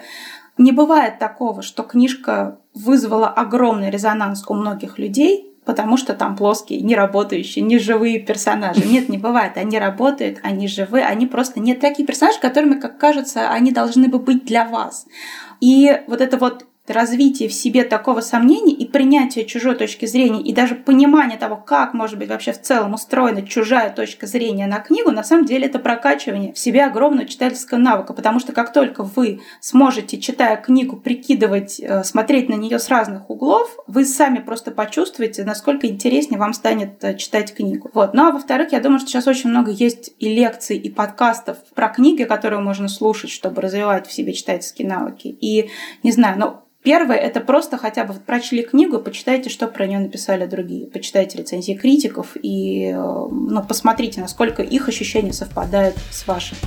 [0.58, 6.80] не бывает такого, что книжка вызвала огромный резонанс у многих людей, потому что там плоские,
[6.80, 8.84] не работающие, не живые персонажи.
[8.84, 9.56] Нет, не бывает.
[9.56, 14.18] Они работают, они живы, они просто нет такие персонажи, которыми, как кажется, они должны бы
[14.18, 15.06] быть для вас.
[15.60, 20.52] И вот это вот развитие в себе такого сомнения и принятие чужой точки зрения, и
[20.52, 25.10] даже понимание того, как может быть вообще в целом устроена чужая точка зрения на книгу,
[25.10, 29.40] на самом деле это прокачивание в себе огромного читательского навыка, потому что как только вы
[29.60, 35.44] сможете, читая книгу, прикидывать, э, смотреть на нее с разных углов, вы сами просто почувствуете,
[35.44, 37.90] насколько интереснее вам станет э, читать книгу.
[37.94, 38.14] Вот.
[38.14, 41.88] Ну а во-вторых, я думаю, что сейчас очень много есть и лекций, и подкастов про
[41.88, 45.28] книги, которые можно слушать, чтобы развивать в себе читательские навыки.
[45.40, 45.70] И,
[46.02, 50.46] не знаю, но Первое– это просто хотя бы прочли книгу, почитайте, что про нее написали
[50.46, 50.86] другие.
[50.86, 56.58] Почитайте рецензии критиков и э, ну, посмотрите, насколько их ощущения совпадают с вашими.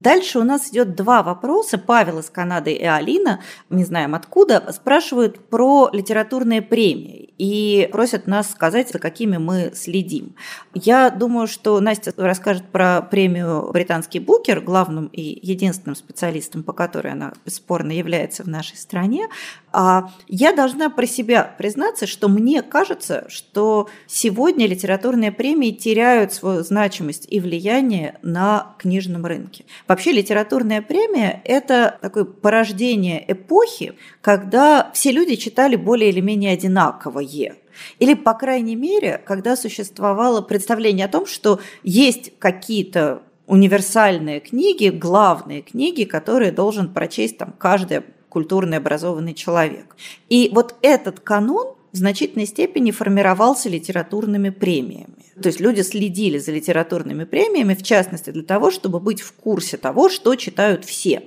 [0.00, 1.78] Дальше у нас идет два вопроса.
[1.78, 8.52] Павел из Канады и Алина, не знаем откуда, спрашивают про литературные премии и просят нас
[8.52, 10.36] сказать, за какими мы следим.
[10.74, 17.14] Я думаю, что Настя расскажет про премию «Британский букер», главным и единственным специалистом, по которой
[17.14, 19.26] она бесспорно является в нашей стране.
[19.72, 26.62] А я должна про себя признаться, что мне кажется, что сегодня литературные премии теряют свою
[26.62, 29.64] значимость и влияние на книжном рынке.
[29.88, 37.56] Вообще литературная премия– это такое порождение эпохи, когда все люди читали более или менее одинаковое.
[37.98, 45.62] Или, по крайней мере, когда существовало представление о том, что есть какие-то универсальные книги, главные
[45.62, 48.02] книги, которые должен прочесть там каждый
[48.32, 49.94] культурно образованный человек.
[50.30, 55.26] И вот этот канон в значительной степени формировался литературными премиями.
[55.40, 59.76] То есть люди следили за литературными премиями, в частности, для того, чтобы быть в курсе
[59.76, 61.24] того, что читают все.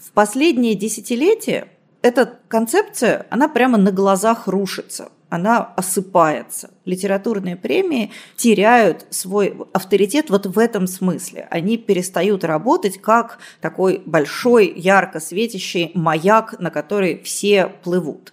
[0.00, 1.68] В последние десятилетия
[2.02, 6.70] эта концепция, она прямо на глазах рушится она осыпается.
[6.84, 11.46] Литературные премии теряют свой авторитет вот в этом смысле.
[11.50, 18.32] Они перестают работать как такой большой, ярко светящий маяк, на который все плывут.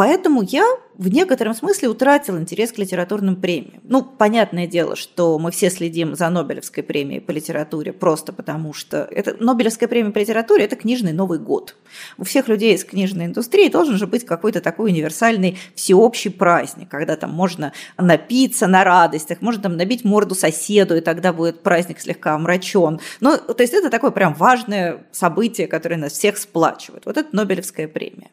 [0.00, 0.64] Поэтому я
[0.96, 3.80] в некотором смысле утратил интерес к литературным премиям.
[3.84, 9.08] Ну, понятное дело, что мы все следим за Нобелевской премией по литературе просто потому, что
[9.10, 11.76] это, Нобелевская премия по литературе– это книжный Новый год.
[12.16, 17.16] У всех людей из книжной индустрии должен же быть какой-то такой универсальный всеобщий праздник, когда
[17.16, 22.34] там можно напиться на радостях, можно там набить морду соседу, и тогда будет праздник слегка
[22.34, 23.00] омрачен.
[23.20, 27.04] Ну, то есть это такое прям важное событие, которое нас всех сплачивает.
[27.04, 28.30] Вот это Нобелевская премия.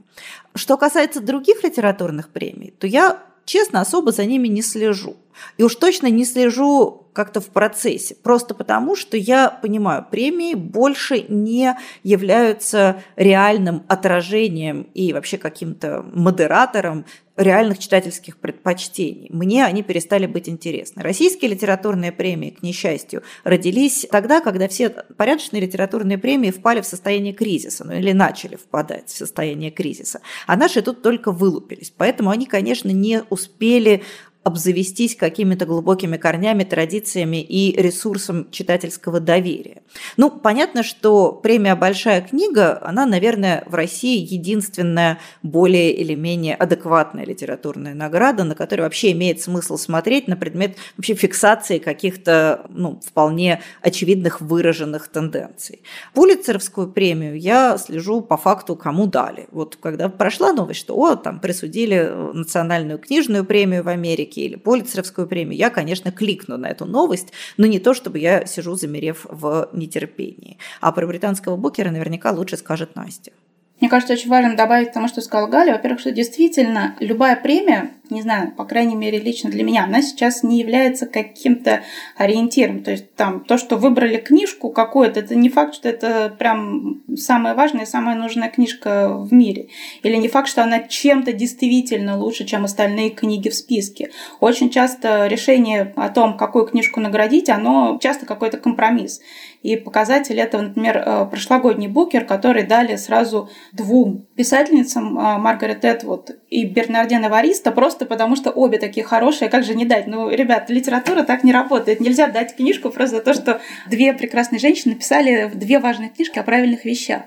[0.56, 5.16] Что касается других литературных премий, премий, то я, честно, особо за ними не слежу.
[5.58, 11.26] И уж точно не слежу как-то в процессе, просто потому что я понимаю, премии больше
[11.30, 17.06] не являются реальным отражением и вообще каким-то модератором
[17.38, 19.28] реальных читательских предпочтений.
[19.32, 21.04] Мне они перестали быть интересны.
[21.04, 27.34] Российские литературные премии, к несчастью, родились тогда, когда все порядочные литературные премии впали в состояние
[27.34, 30.22] кризиса, ну или начали впадать в состояние кризиса.
[30.48, 31.94] А наши тут только вылупились.
[31.96, 34.04] Поэтому они, конечно, не успели
[34.48, 39.82] обзавестись какими-то глубокими корнями, традициями и ресурсом читательского доверия.
[40.16, 47.26] Ну, понятно, что премия «Большая книга», она, наверное, в России единственная более или менее адекватная
[47.26, 53.62] литературная награда, на которую вообще имеет смысл смотреть на предмет вообще фиксации каких-то ну, вполне
[53.82, 55.82] очевидных выраженных тенденций.
[56.14, 59.48] Пулицеровскую премию я слежу по факту, кому дали.
[59.52, 64.56] Вот когда прошла новость, что о, там присудили национальную книжную премию в Америке, Америки или
[64.56, 69.26] Полицеровскую премию, я, конечно, кликну на эту новость, но не то, чтобы я сижу, замерев
[69.30, 70.58] в нетерпении.
[70.82, 73.32] А про британского букера наверняка лучше скажет Настя.
[73.80, 75.74] Мне кажется, очень важно добавить к тому, что сказал Галя.
[75.74, 80.42] Во-первых, что действительно любая премия, не знаю, по крайней мере, лично для меня, она сейчас
[80.42, 81.84] не является каким-то
[82.16, 82.82] ориентиром.
[82.82, 87.54] То есть там то, что выбрали книжку какую-то, это не факт, что это прям самая
[87.54, 89.68] важная самая нужная книжка в мире.
[90.02, 94.10] Или не факт, что она чем-то действительно лучше, чем остальные книги в списке.
[94.40, 99.22] Очень часто решение о том, какую книжку наградить, оно часто какой-то компромисс.
[99.64, 106.32] И показатель этого, например, э, прошлогодний букер, который дали сразу двум писательницам, а, Маргарет Этвуд
[106.50, 110.08] и Бернардена Вариста, просто потому что обе такие хорошие, как же не дать?
[110.08, 112.00] Ну, ребят, литература так не работает.
[112.00, 116.44] Нельзя дать книжку просто за то, что две прекрасные женщины написали две важные книжки о
[116.44, 117.24] правильных вещах.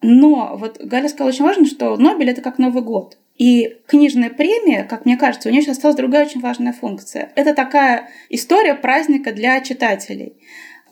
[0.00, 3.16] Но вот Галя сказала очень важно, что Нобель— это как Новый год.
[3.36, 7.32] И книжная премия, как мне кажется, у нее сейчас осталась другая очень важная функция.
[7.34, 10.34] Это такая история праздника для читателей.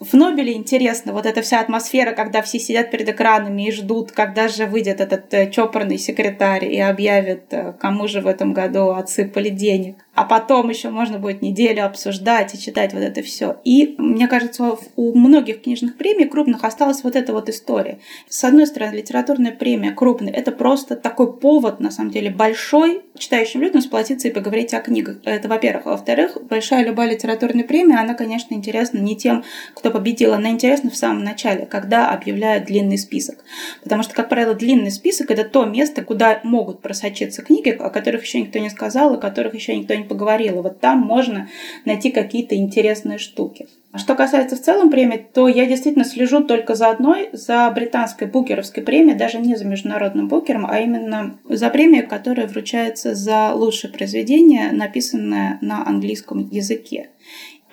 [0.03, 4.49] В Нобеле интересно вот эта вся атмосфера, когда все сидят перед экранами и ждут, когда
[4.49, 9.47] же выйдет этот э, чопорный секретарь и объявит, э, кому же в этом году отсыпали
[9.47, 13.57] денег а потом еще можно будет неделю обсуждать и читать вот это все.
[13.63, 17.99] И мне кажется, у многих книжных премий крупных осталась вот эта вот история.
[18.29, 23.61] С одной стороны, литературная премия крупная, это просто такой повод, на самом деле, большой читающим
[23.61, 25.17] людям сплотиться и поговорить о книгах.
[25.23, 25.85] Это, во-первых.
[25.85, 29.43] Во-вторых, большая любая литературная премия, она, конечно, интересна не тем,
[29.73, 33.45] кто победил, она интересна в самом начале, когда объявляют длинный список.
[33.81, 38.23] Потому что, как правило, длинный список— это то место, куда могут просочиться книги, о которых
[38.23, 40.61] еще никто не сказал, о которых еще никто не поговорила.
[40.61, 41.47] Вот там можно
[41.85, 43.67] найти какие-то интересные штуки.
[43.93, 48.25] А что касается в целом премии, то я действительно слежу только за одной, за британской
[48.25, 53.93] букеровской премией, даже не за международным букером, а именно за премию, которая вручается за лучшее
[53.93, 57.11] произведение, написанное на английском языке.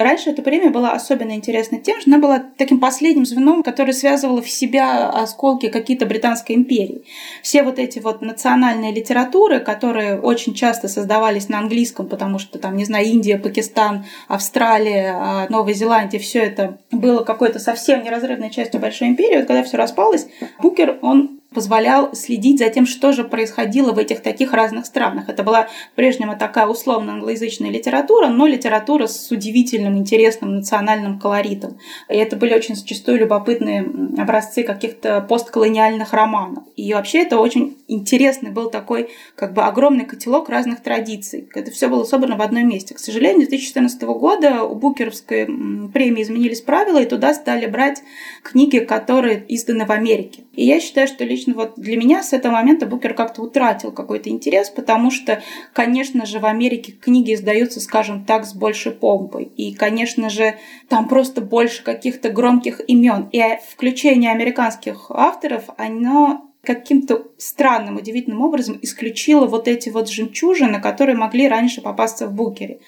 [0.00, 4.40] Раньше эта премия была особенно интересна тем, что она была таким последним звеном, которое связывало
[4.40, 7.02] в себя осколки какие-то британской империи.
[7.42, 12.78] Все вот эти вот национальные литературы, которые очень часто создавались на английском, потому что там,
[12.78, 18.80] не знаю, Индия, Пакистан, Австралия, а, Новая Зеландия, все это было какой-то совсем неразрывной частью
[18.80, 19.36] большой империи.
[19.36, 20.28] Вот когда все распалось,
[20.62, 25.28] Букер, он позволял следить за тем, что же происходило в этих таких разных странах.
[25.28, 31.78] Это была прежнему такая условно англоязычная литература, но литература с удивительным, интересным национальным колоритом.
[32.08, 33.82] И это были очень зачастую любопытные
[34.16, 36.64] образцы каких-то постколониальных романов.
[36.76, 41.48] И вообще это очень интересный был такой как бы огромный котелок разных традиций.
[41.54, 42.94] Это все было собрано в одном месте.
[42.94, 45.46] К сожалению, с 2014 года у Букеровской
[45.92, 48.02] премии изменились правила, и туда стали брать
[48.44, 50.44] книги, которые изданы в Америке.
[50.52, 53.92] И я считаю, что лично лично вот для меня с этого момента Букер как-то утратил
[53.92, 59.44] какой-то интерес, потому что, конечно же, в Америке книги издаются, скажем так, с большей помпой.
[59.56, 60.56] И, конечно же,
[60.88, 63.28] там просто больше каких-то громких имен.
[63.32, 71.16] И включение американских авторов, оно каким-то странным, удивительным образом исключило вот эти вот жемчужины, которые
[71.16, 72.80] могли раньше попасться в Букере.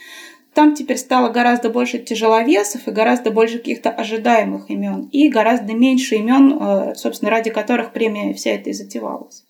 [0.54, 6.16] Там теперь стало гораздо больше тяжеловесов и гораздо больше каких-то ожидаемых имен, и гораздо меньше
[6.16, 9.44] имен, э, собственно, ради которых премия вся эта и затевалась.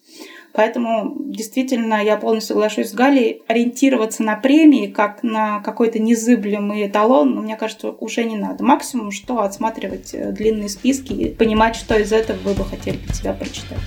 [0.52, 3.42] Поэтому действительно я полностью соглашусь с Галей.
[3.48, 8.62] Ориентироваться на премии как на какой-то незыблемый эталон, ну, мне кажется, уже не надо.
[8.62, 13.14] Максимум, что отсматривать э, длинные списки и понимать, что из этого вы бы хотели для
[13.14, 13.78] себя прочитать.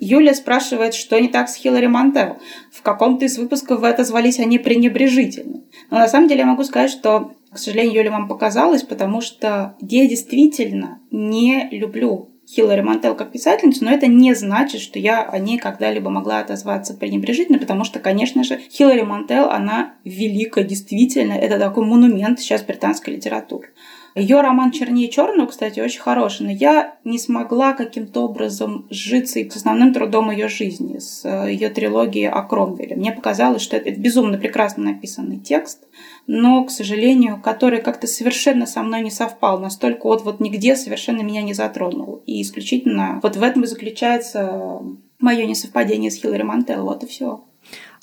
[0.00, 2.38] Юля спрашивает, что не так с Хиллари Мантел.
[2.80, 5.60] В каком-то из выпусков вы отозвались они пренебрежительно.
[5.90, 9.76] Но на самом деле я могу сказать, что, к сожалению, Юля вам показалось, потому что
[9.82, 15.38] я действительно не люблю Хиллари Мантел как писательницу, но это не значит, что я о
[15.38, 21.58] ней когда-либо могла отозваться пренебрежительно, потому что, конечно же, Хиллари Мантел, она великая, действительно, это
[21.58, 23.68] такой монумент сейчас британской литературы.
[24.14, 29.56] Ее роман «Чернее черного», кстати, очень хороший, но я не смогла каким-то образом сжиться с
[29.56, 32.96] основным трудом ее жизни, с э, ее трилогией о Кромвеле.
[32.96, 35.84] Мне показалось, что это безумно прекрасно написанный текст,
[36.26, 41.22] но, к сожалению, который как-то совершенно со мной не совпал, настолько вот, вот нигде совершенно
[41.22, 42.22] меня не затронул.
[42.26, 44.80] И исключительно вот в этом и заключается
[45.18, 46.84] мое несовпадение с Хиллари Мантел.
[46.84, 47.44] Вот и все.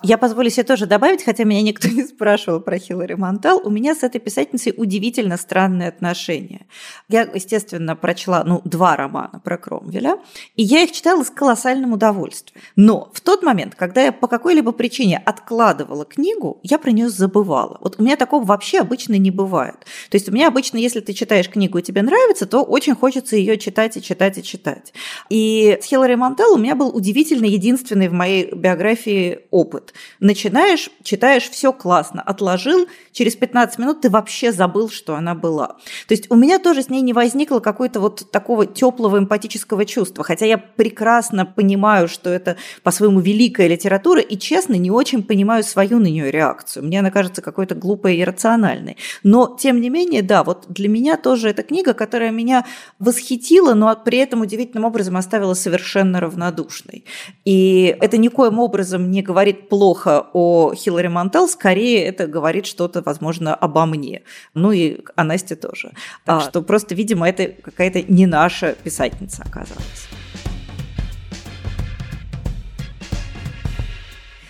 [0.04, 3.96] Я позволю себе тоже добавить, хотя меня никто не спрашивал про Хиллари Мантел, у меня
[3.96, 6.68] с этой писательницей удивительно странные отношения.
[7.10, 10.20] Я, естественно, прочла ну, два романа про Кромвеля,
[10.56, 12.62] и я их читала с колоссальным удовольствием.
[12.76, 17.80] Но в тот момент, когда я по какой-либо причине откладывала книгу, я про нее забывала.
[17.82, 19.78] Вот у меня такого вообще обычно не бывает.
[20.10, 23.36] То есть у меня обычно, если ты читаешь книгу и тебе нравится, то очень хочется
[23.36, 24.94] ее читать и читать и читать.
[25.30, 29.87] И с Хиллари Мантел у меня был удивительно единственный в моей биографии опыт
[30.20, 35.78] начинаешь, читаешь, все классно, отложил, через 15 минут ты вообще забыл, что она была.
[36.08, 40.24] То есть у меня тоже с ней не возникло какой-то вот такого теплого эмпатического чувства,
[40.24, 46.00] хотя я прекрасно понимаю, что это по-своему великая литература, и честно, не очень понимаю свою
[46.00, 46.86] на нее реакцию.
[46.86, 48.98] Мне она кажется какой-то глупой и иррациональной.
[49.24, 52.66] Но, тем не менее, да, вот для меня тоже эта книга, которая меня
[53.00, 57.06] восхитила, но при этом удивительным образом оставила совершенно равнодушной.
[57.46, 63.54] И это никоим образом не говорит плохо о Хиллари Мантел, скорее это говорит что-то, возможно,
[63.54, 64.24] обо мне.
[64.56, 65.92] Ну и о Насте тоже.
[66.26, 70.08] Так а, что просто, видимо, это какая-то не наша писательница оказалась.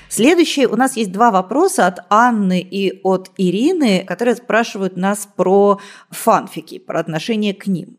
[0.08, 5.80] Следующие у нас есть два вопроса от Анны и от Ирины, которые спрашивают нас про
[6.10, 7.98] фанфики, про отношение к ним.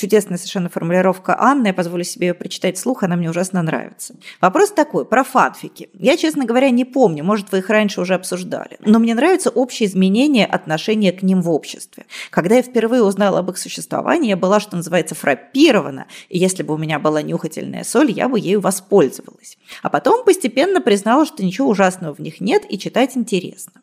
[0.00, 4.14] Чудесная совершенно формулировка Анны, я позволю себе ее прочитать вслух, она мне ужасно нравится.
[4.40, 5.90] Вопрос такой, про фанфики.
[5.92, 9.86] Я, честно говоря, не помню, может, вы их раньше уже обсуждали, но мне нравится общее
[9.86, 12.06] изменение отношения к ним в обществе.
[12.30, 16.72] Когда я впервые узнала об их существовании, я была, что называется, фраппирована, и если бы
[16.72, 19.58] у меня была нюхательная соль, я бы ею воспользовалась.
[19.82, 23.82] А потом постепенно признала, что ничего ужасного в них нет, и читать интересно.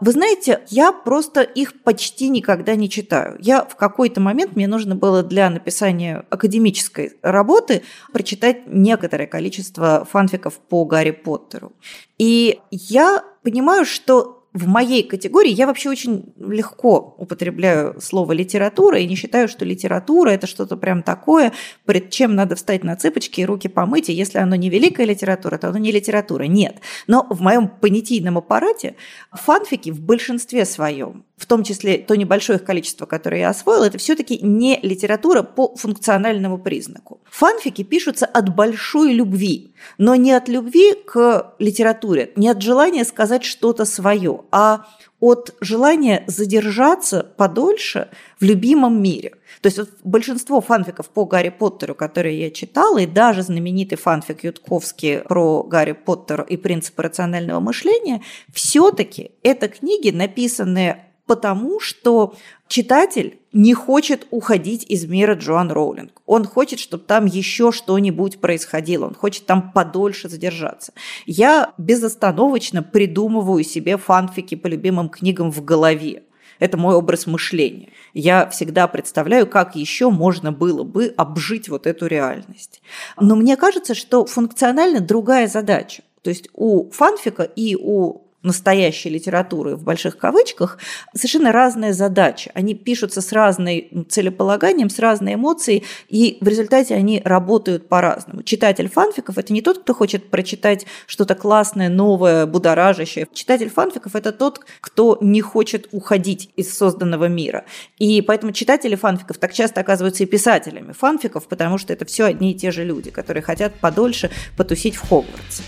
[0.00, 3.36] Вы знаете, я просто их почти никогда не читаю.
[3.40, 7.82] Я в какой-то момент, мне нужно было для написания академической работы
[8.12, 11.72] прочитать некоторое количество фанфиков по Гарри Поттеру.
[12.18, 19.06] И я понимаю, что в моей категории я вообще очень легко употребляю слово литература и
[19.06, 21.52] не считаю, что литература это что-то прям такое,
[21.86, 25.56] перед чем надо встать на цыпочки и руки помыть, и если оно не великая литература,
[25.56, 26.44] то оно не литература.
[26.44, 26.80] Нет.
[27.06, 28.96] Но в моем понятийном аппарате
[29.32, 33.96] фанфики в большинстве своем в том числе то небольшое их количество, которое я освоила, это
[33.96, 37.22] все-таки не литература по функциональному признаку.
[37.30, 43.42] Фанфики пишутся от большой любви, но не от любви к литературе, не от желания сказать
[43.42, 44.86] что-то свое, а
[45.20, 49.34] от желания задержаться подольше в любимом мире.
[49.60, 54.44] То есть вот большинство фанфиков по Гарри Поттеру, которые я читала, и даже знаменитый фанфик
[54.44, 58.22] Ютковский про Гарри Поттера и принципы рационального мышления,
[58.52, 62.34] все-таки это книги, написанные потому что
[62.66, 66.22] читатель не хочет уходить из мира Джоан Роулинг.
[66.26, 70.92] Он хочет, чтобы там еще что-нибудь происходило, он хочет там подольше задержаться.
[71.26, 76.24] Я безостановочно придумываю себе фанфики по любимым книгам в голове.
[76.58, 77.90] Это мой образ мышления.
[78.12, 82.82] Я всегда представляю, как еще можно было бы обжить вот эту реальность.
[83.20, 86.02] Но мне кажется, что функционально другая задача.
[86.22, 90.78] То есть у фанфика и у настоящей литературы в больших кавычках,
[91.14, 92.50] совершенно разная задача.
[92.54, 98.42] Они пишутся с разной целеполаганием, с разной эмоцией, и в результате они работают по-разному.
[98.42, 103.28] Читатель фанфиков– это не тот, кто хочет прочитать что-то классное, новое, будоражащее.
[103.32, 107.64] Читатель фанфиков– это тот, кто не хочет уходить из созданного мира.
[107.98, 112.52] И поэтому читатели фанфиков так часто оказываются и писателями фанфиков, потому что это все одни
[112.52, 115.62] и те же люди, которые хотят подольше потусить в Хогвартсе.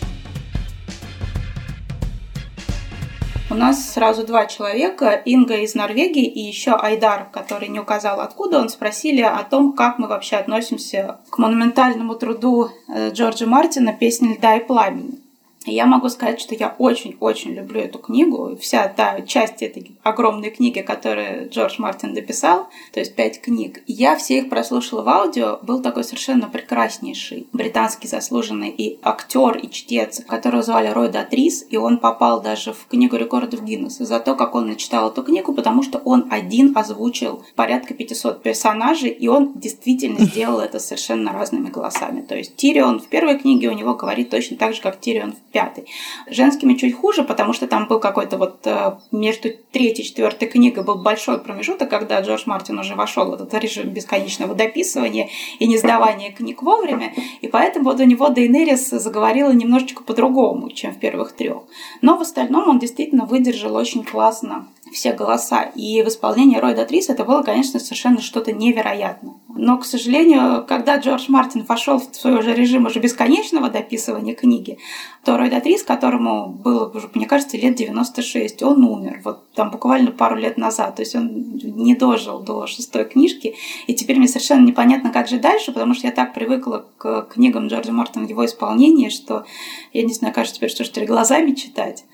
[3.53, 8.59] У нас сразу два человека, Инга из Норвегии и еще Айдар, который не указал откуда,
[8.59, 14.37] он спросили о том, как мы вообще относимся к монументальному труду э, Джорджа Мартина «Песня
[14.37, 15.22] льда и пламени».
[15.67, 18.57] Я могу сказать, что я очень-очень люблю эту книгу.
[18.61, 24.17] Вся та часть этой огромной книги, которую Джордж Мартин дописал, то есть пять книг, я
[24.17, 25.59] все их прослушала в аудио.
[25.63, 31.77] Был такой совершенно прекраснейший британский заслуженный и актер, и чтец, которого звали Рой Датрис, и
[31.77, 35.83] он попал даже в книгу рекордов Гиннесса за то, как он начитал эту книгу, потому
[35.83, 42.23] что он один озвучил порядка 500 персонажей, и он действительно сделал это совершенно разными голосами.
[42.23, 45.52] То есть Тирион в первой книге у него говорит точно так же, как Тирион в
[45.53, 45.87] пятый.
[46.27, 50.85] Женскими чуть хуже, потому что там был какой-то вот э, между третьей и четвертой книгой
[50.85, 55.29] был большой промежуток, когда Джордж Мартин уже вошел в этот режим бесконечного дописывания
[55.59, 60.93] и не сдавания книг вовремя, и поэтому вот у него Дейнерис заговорила немножечко по-другому, чем
[60.93, 61.63] в первых трех.
[62.01, 65.63] Но в остальном он действительно выдержал очень классно все голоса.
[65.75, 69.35] И в исполнении Рой Датрис это было, конечно, совершенно что-то невероятное.
[69.55, 74.79] Но, к сожалению, когда Джордж Мартин вошел в свой уже режим уже бесконечного дописывания книги,
[75.25, 79.21] то Рой Датрис, которому было уже, мне кажется, лет 96, он умер.
[79.25, 80.97] Вот там буквально пару лет назад.
[80.97, 83.55] То есть он не дожил до шестой книжки.
[83.87, 87.69] И теперь мне совершенно непонятно, как же дальше, потому что я так привыкла к книгам
[87.69, 89.45] Джорджа Мартина в его исполнении, что
[89.93, 92.05] я не знаю, кажется, теперь что, что ли, глазами читать.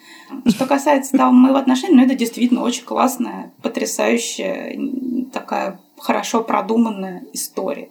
[0.47, 4.79] Что касается там моего отношения, ну это действительно очень классная, потрясающая,
[5.33, 7.89] такая хорошо продуманная история.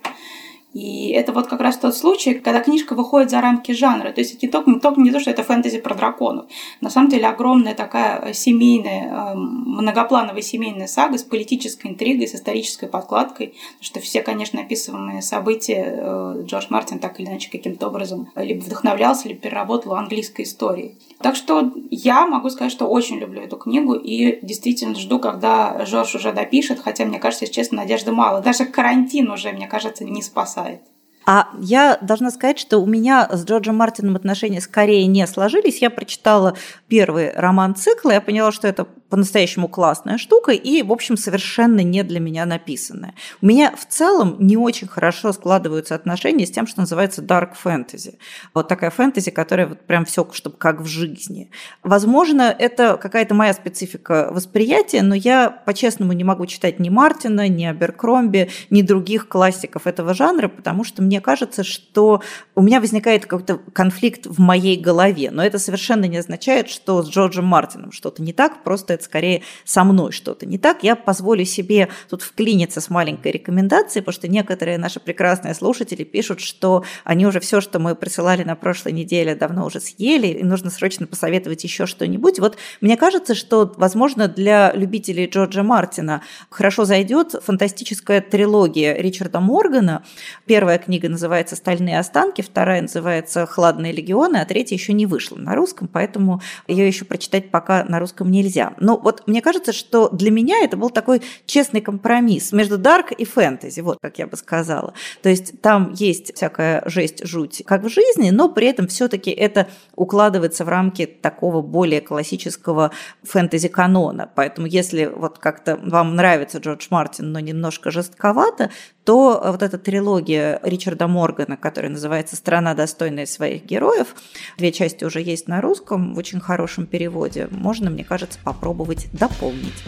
[0.78, 4.12] И это вот как раз тот случай, когда книжка выходит за рамки жанра.
[4.12, 6.46] То есть это не только, только не то, что это фэнтези про драконов.
[6.82, 12.88] На самом деле огромная такая семейная, эм, многоплановая семейная сага с политической интригой, с исторической
[12.88, 13.56] подкладкой.
[13.82, 19.30] Что все, конечно, описываемые события э, Джордж Мартин так или иначе каким-то образом либо вдохновлялся,
[19.30, 20.96] либо переработал английской истории.
[21.22, 26.16] Так что я могу сказать, что очень люблю эту книгу и действительно жду, когда Жорж
[26.16, 28.42] уже допишет, хотя, мне кажется, если честно, надежды мало.
[28.42, 30.82] Даже карантин уже, мне кажется, не спасает.
[31.30, 35.82] А я должна сказать, что у меня с Джорджем Мартином отношения скорее не сложились.
[35.82, 36.56] Я прочитала
[36.88, 42.04] первый роман цикла, я поняла, что это по-настоящему классная штука и, в общем, совершенно не
[42.04, 43.14] для меня написанная.
[43.42, 48.16] У меня в целом не очень хорошо складываются отношения с тем, что называется dark fantasy.
[48.54, 51.50] Вот такая фэнтези, которая вот прям все, чтобы как в жизни.
[51.84, 57.66] Возможно, это какая-то моя специфика восприятия, но я по-честному не могу читать ни Мартина, ни
[57.66, 62.22] Аберкромби, ни других классиков этого жанра, потому что мне кажется, что
[62.56, 65.32] у меня возникает какой-то конфликт в моей голове.
[65.32, 69.44] Но это совершенно не означает, что с Джорджем Мартином что-то не так, просто это скорее
[69.66, 70.84] со мной что-то не так.
[70.84, 76.40] Я позволю себе тут вклиниться с маленькой рекомендацией, потому что некоторые наши прекрасные слушатели пишут,
[76.40, 80.70] что они уже все, что мы присылали на прошлой неделе, давно уже съели, и нужно
[80.70, 82.40] срочно посоветовать еще что-нибудь.
[82.40, 90.04] Вот мне кажется, что, возможно, для любителей Джорджа Мартина хорошо зайдет фантастическая трилогия Ричарда Моргана.
[90.46, 95.56] Первая книга называется «Стальные останки», вторая называется «Хладные легионы», а третья еще не вышла на
[95.56, 98.74] русском, поэтому ее еще прочитать пока на русском нельзя.
[98.80, 103.26] Но вот мне кажется, что для меня это был такой честный компромисс между дарк и
[103.26, 104.94] фэнтези, вот как я бы сказала.
[105.22, 109.68] То есть там есть всякая жесть, жуть, как в жизни, но при этом все-таки это
[109.96, 112.92] укладывается в рамки такого более классического
[113.24, 114.30] фэнтези-канона.
[114.36, 118.72] Поэтому если вот как-то вам нравится Джордж Мартин, но немножко жестковато,
[119.08, 124.14] то вот эта трилогия Ричарда Моргана, которая называется «Страна, достойная своих героев»,
[124.58, 127.48] две части уже есть на русском в очень хорошем переводе.
[127.50, 129.82] Можно, мне кажется, попробовать дополнить.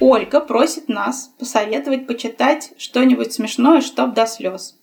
[0.00, 4.78] Ольга просит нас посоветовать почитать что-нибудь смешное, чтоб до слез.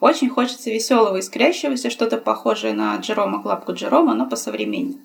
[0.00, 5.00] Очень хочется веселого, искрящегося, что-то похожее на Джерома, клапку Джерома, но по современнее.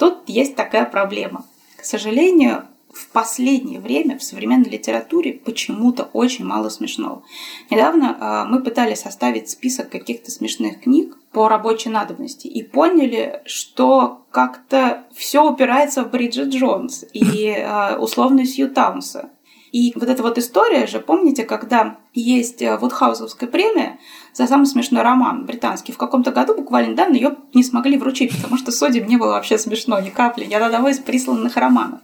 [0.00, 1.44] Тут есть такая проблема.
[1.76, 7.22] К сожалению, в последнее время в современной литературе почему-то очень мало смешного.
[7.70, 14.26] Недавно э, мы пытались составить список каких-то смешных книг по рабочей надобности и поняли, что
[14.30, 19.30] как-то все упирается в Бриджит Джонс и э, условную Сью Таунса.
[19.72, 23.98] И вот эта вот история же, помните, когда есть э, Вудхаусовская премия
[24.34, 25.92] за самый смешной роман британский.
[25.92, 29.56] В каком-то году буквально недавно ее не смогли вручить, потому что судьям не было вообще
[29.56, 32.00] смешно ни капли, ни одного из присланных романов.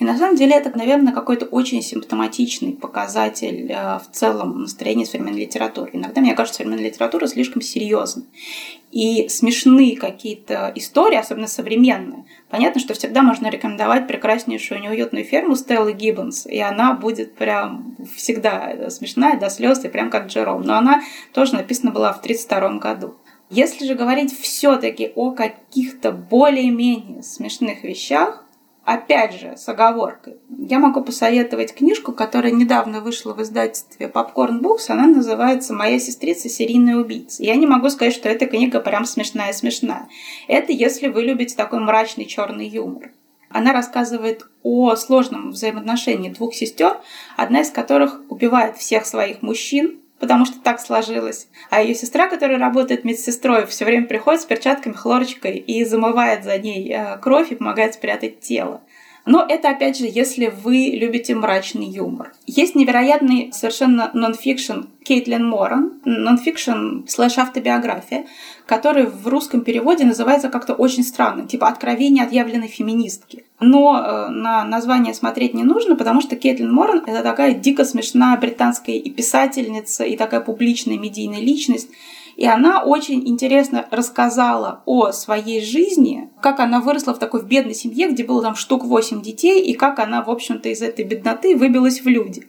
[0.00, 5.42] И на самом деле это, наверное, какой-то очень симптоматичный показатель э, в целом настроения современной
[5.42, 5.90] литературы.
[5.92, 8.24] Иногда мне кажется, современная литература слишком серьезна.
[8.94, 15.94] И смешные какие-то истории, особенно современные, понятно, что всегда можно рекомендовать прекраснейшую неуютную ферму Стеллы
[15.94, 20.62] Гиббонс, и она будет прям всегда смешная до слез, и прям как Джером.
[20.62, 23.16] Но она тоже написана была в 1932 году.
[23.50, 28.43] Если же говорить все-таки о каких-то более-менее смешных вещах,
[28.84, 30.36] Опять же, с оговоркой.
[30.58, 34.88] Я могу посоветовать книжку, которая недавно вышла в издательстве Popcorn Books.
[34.88, 37.42] Она называется «Моя сестрица серийная убийца».
[37.42, 40.08] Я не могу сказать, что эта книга прям смешная-смешная.
[40.48, 43.12] Это если вы любите такой мрачный черный юмор.
[43.48, 46.98] Она рассказывает о сложном взаимоотношении двух сестер,
[47.36, 51.48] одна из которых убивает всех своих мужчин, потому что так сложилось.
[51.70, 56.58] А ее сестра, которая работает медсестрой, все время приходит с перчатками, хлорочкой и замывает за
[56.58, 58.82] ней э, кровь и помогает спрятать тело.
[59.26, 62.32] Но это, опять же, если вы любите мрачный юмор.
[62.46, 68.26] Есть невероятный совершенно нонфикшн Кейтлин Моран, нонфикшн слэш автобиография,
[68.66, 73.44] который в русском переводе называется как-то очень странно, типа «Откровение отъявленной феминистки».
[73.60, 78.36] Но э, на название смотреть не нужно, потому что Кейтлин Моран— это такая дико смешная
[78.38, 81.88] британская и писательница, и такая публичная медийная личность,
[82.36, 88.08] и она очень интересно рассказала о своей жизни, как она выросла в такой бедной семье,
[88.10, 92.00] где было там штук 8 детей, и как она, в общем-то, из этой бедноты выбилась
[92.00, 92.46] в люди.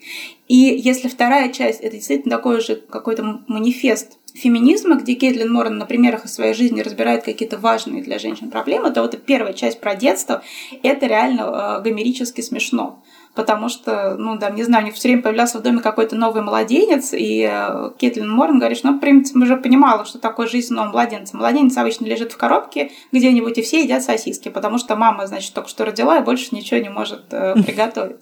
[0.48, 5.86] И если вторая часть, это действительно такой же какой-то манифест феминизма, где Кейтлин Моррен на
[5.86, 9.96] примерах из своей жизни разбирает какие-то важные для женщин проблемы, то вот первая часть про
[9.96, 10.44] детство,
[10.84, 13.02] это реально э, гомерически смешно
[13.36, 16.42] потому что, ну, да, не знаю, у них все время появлялся в доме какой-то новый
[16.42, 20.74] младенец, и э, Кетлин Морн говорит, ну, в принципе, мы уже понимала, что такое жизнь
[20.74, 21.36] нового младенца.
[21.36, 25.70] Младенец обычно лежит в коробке где-нибудь, и все едят сосиски, потому что мама, значит, только
[25.70, 28.18] что родила и больше ничего не может э, приготовить.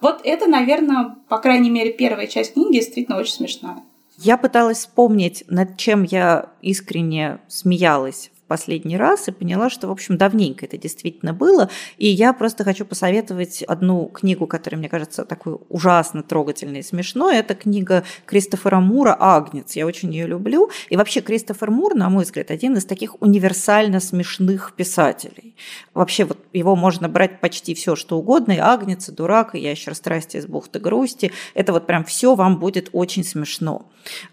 [0.00, 3.82] Вот это, наверное, по крайней мере, первая часть книги действительно очень смешная.
[4.16, 10.18] Я пыталась вспомнить, над чем я искренне смеялась последний раз и поняла, что, в общем,
[10.18, 11.70] давненько это действительно было.
[11.98, 17.36] И я просто хочу посоветовать одну книгу, которая, мне кажется, такой ужасно трогательной и смешной.
[17.36, 19.76] Это книга Кристофера Мура «Агнец».
[19.76, 20.68] Я очень ее люблю.
[20.88, 25.54] И вообще Кристофер Мур, на мой взгляд, один из таких универсально смешных писателей.
[25.94, 28.52] Вообще вот его можно брать почти все, что угодно.
[28.52, 31.30] И «Агнец», и «Дурак», и «Ящер страсти из бухты грусти».
[31.54, 33.86] Это вот прям все вам будет очень смешно.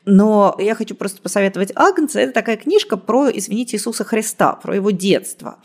[0.05, 2.20] Но я хочу просто посоветовать «Агнца».
[2.20, 5.58] Это такая книжка про, извините, Иисуса Христа, про его детство.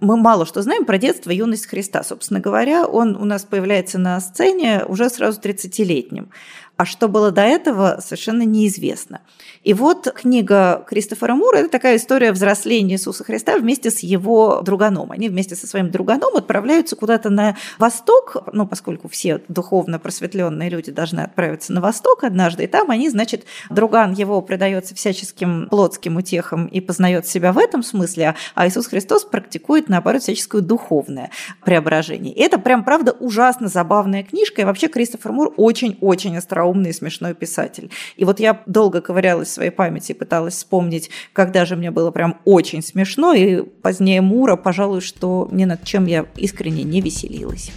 [0.00, 2.02] Мы мало что знаем про детство юность Христа.
[2.02, 6.30] Собственно говоря, он у нас появляется на сцене уже сразу 30-летним.
[6.76, 9.20] А что было до этого, совершенно неизвестно.
[9.68, 15.12] И вот книга Кристофера Мура– это такая история взросления Иисуса Христа вместе с его друганом.
[15.12, 20.90] Они вместе со своим друганом отправляются куда-то на восток, ну, поскольку все духовно просветленные люди
[20.90, 26.66] должны отправиться на восток однажды, и там они, значит, друган его предается всяческим плотским утехам
[26.66, 31.30] и познает себя в этом смысле, а Иисус Христос практикует, наоборот, всяческое духовное
[31.62, 32.32] преображение.
[32.32, 37.34] И это прям, правда, ужасно забавная книжка, и вообще Кристофер Мур очень-очень остроумный и смешной
[37.34, 37.90] писатель.
[38.16, 42.80] И вот я долго ковырялась своей памяти, пыталась вспомнить, когда же мне было прям очень
[42.80, 47.72] смешно, и позднее Мура, пожалуй, что ни над чем я искренне не веселилась.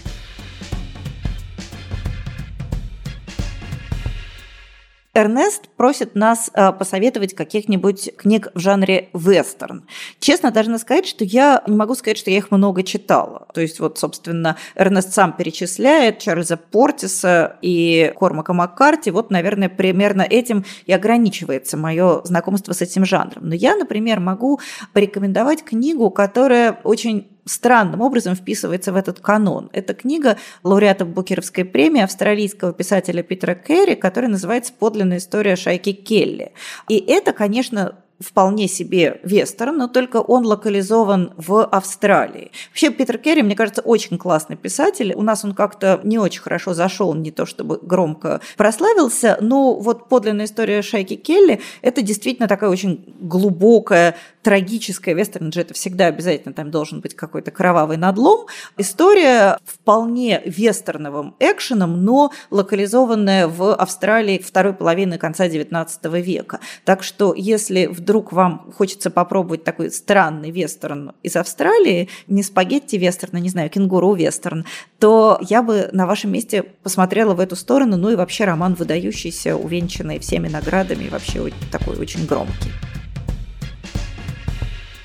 [5.13, 9.85] Эрнест просит нас э, посоветовать каких-нибудь книг в жанре вестерн.
[10.19, 13.45] Честно, должна сказать, что я не могу сказать, что я их много читала.
[13.53, 19.11] То есть вот, собственно, Эрнест сам перечисляет Чарльза Портиса и Кормака Маккарти.
[19.11, 23.49] Вот, наверное, примерно этим и ограничивается мое знакомство с этим жанром.
[23.49, 24.61] Но я, например, могу
[24.93, 29.69] порекомендовать книгу, которая очень странным образом вписывается в этот канон.
[29.73, 36.53] Это книга лауреата Букеровской премии австралийского писателя Питера Керри, которая называется «Подлинная история шайки Келли».
[36.87, 42.51] И это, конечно, вполне себе вестерн, но только он локализован в Австралии.
[42.69, 45.13] Вообще Питер Керри, мне кажется, очень классный писатель.
[45.15, 50.09] У нас он как-то не очень хорошо зашел, не то чтобы громко прославился, но вот
[50.09, 56.53] подлинная история Шайки Келли– это действительно такая очень глубокая, трагическая вестерн же это всегда обязательно
[56.53, 58.47] там должен быть какой-то кровавый надлом.
[58.77, 66.59] История вполне вестерновым экшеном, но локализованная в Австралии второй половины конца XIX века.
[66.85, 73.37] Так что если вдруг вам хочется попробовать такой странный вестерн из Австралии, не спагетти вестерн,
[73.37, 74.65] а, не знаю, кенгуру вестерн,
[74.99, 79.55] то я бы на вашем месте посмотрела в эту сторону, ну и вообще роман выдающийся,
[79.55, 82.71] увенчанный всеми наградами, вообще такой очень громкий.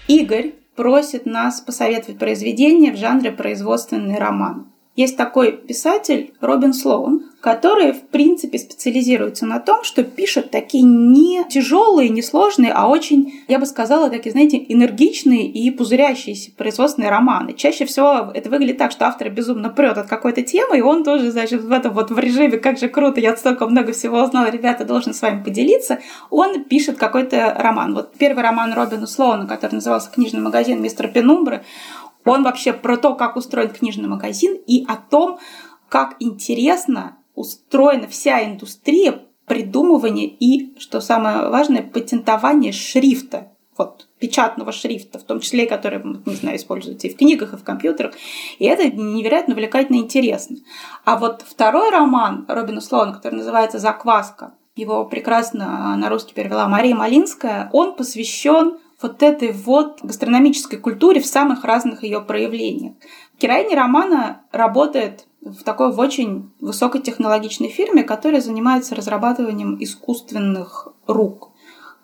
[0.09, 4.73] Игорь просит нас посоветовать произведение в жанре производственный роман.
[4.97, 11.45] Есть такой писатель Робин Слоун, который, в принципе, специализируется на том, что пишет такие не
[11.45, 17.53] тяжелые, не сложные, а очень, я бы сказала, такие, знаете, энергичные и пузырящиеся производственные романы.
[17.53, 21.31] Чаще всего это выглядит так, что автор безумно прет от какой-то темы, и он тоже,
[21.31, 24.85] значит, в этом вот в режиме «как же круто, я столько много всего узнал, ребята,
[24.85, 27.95] должен с вами поделиться», он пишет какой-то роман.
[27.95, 31.63] Вот первый роман Робина Слоуна, который назывался «Книжный магазин мистера Пенумбры»,
[32.27, 35.39] он вообще про то, как устроен книжный магазин и о том,
[35.89, 43.53] как интересно устроена вся индустрия придумывания и, что самое важное, патентования шрифта.
[43.79, 47.63] Вот, печатного шрифта, в том числе, который, не знаю, используется и в книгах, и в
[47.63, 48.15] компьютерах.
[48.59, 50.57] И это невероятно увлекательно и интересно.
[51.05, 56.95] А вот второй роман Робина Слоуна, который называется «Закваска», его прекрасно на русский перевела Мария
[56.95, 62.95] Малинская, он посвящен вот этой вот гастрономической культуре в самых разных ее проявлениях.
[63.39, 71.53] Героиня романа работает в такой в очень высокотехнологичной фирме, которая занимается разрабатыванием искусственных рук.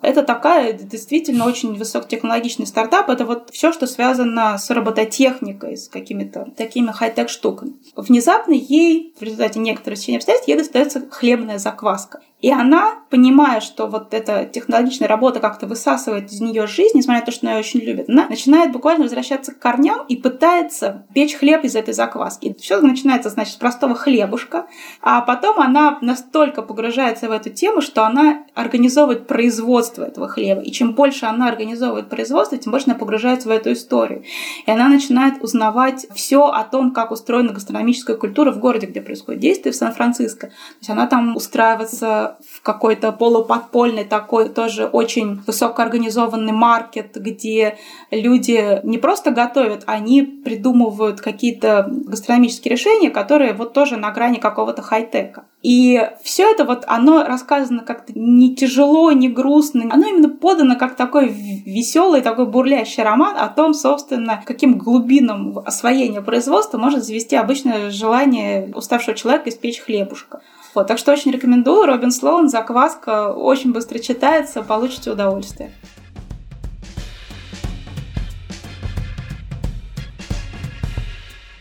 [0.02, 3.08] Это такая действительно очень высокотехнологичный стартап.
[3.08, 7.74] Это вот все, что связано с робототехникой, с какими-то такими хай-тек штуками.
[7.94, 12.20] Внезапно ей, в результате некоторых сечения обстоятельств, ей достается хлебная закваска.
[12.42, 17.26] И она, понимая, что вот эта технологичная работа как-то высасывает из нее жизнь, несмотря на
[17.26, 21.36] то, что она ее очень любит, она начинает буквально возвращаться к корням и пытается печь
[21.36, 22.54] хлеб из этой закваски.
[22.58, 24.66] Все начинается, значит, с простого хлебушка,
[25.00, 30.62] а потом она настолько погружается в эту тему, что она организовывает производство этого хлеба.
[30.62, 34.24] И чем больше она организовывает производство, тем больше она погружается в эту историю.
[34.66, 39.40] И она начинает узнавать все о том, как устроена гастрономическая культура в городе, где происходит
[39.40, 40.48] действие, в Сан-Франциско.
[40.48, 47.78] То есть она там устраивается в какой-то полуподпольный такой тоже очень высокоорганизованный маркет, где
[48.10, 54.82] люди не просто готовят, они придумывают какие-то гастрономические решения, которые вот тоже на грани какого-то
[54.82, 55.44] хай-тека.
[55.62, 59.88] И все это вот, оно рассказано как-то не тяжело, не грустно.
[59.90, 66.20] Оно именно подано как такой веселый, такой бурлящий роман о том, собственно, каким глубинам освоения
[66.20, 70.40] производства может завести обычное желание уставшего человека испечь хлебушка.
[70.74, 71.86] Вот, так что очень рекомендую.
[71.86, 75.72] Робин Слоун, закваска, очень быстро читается, получите удовольствие.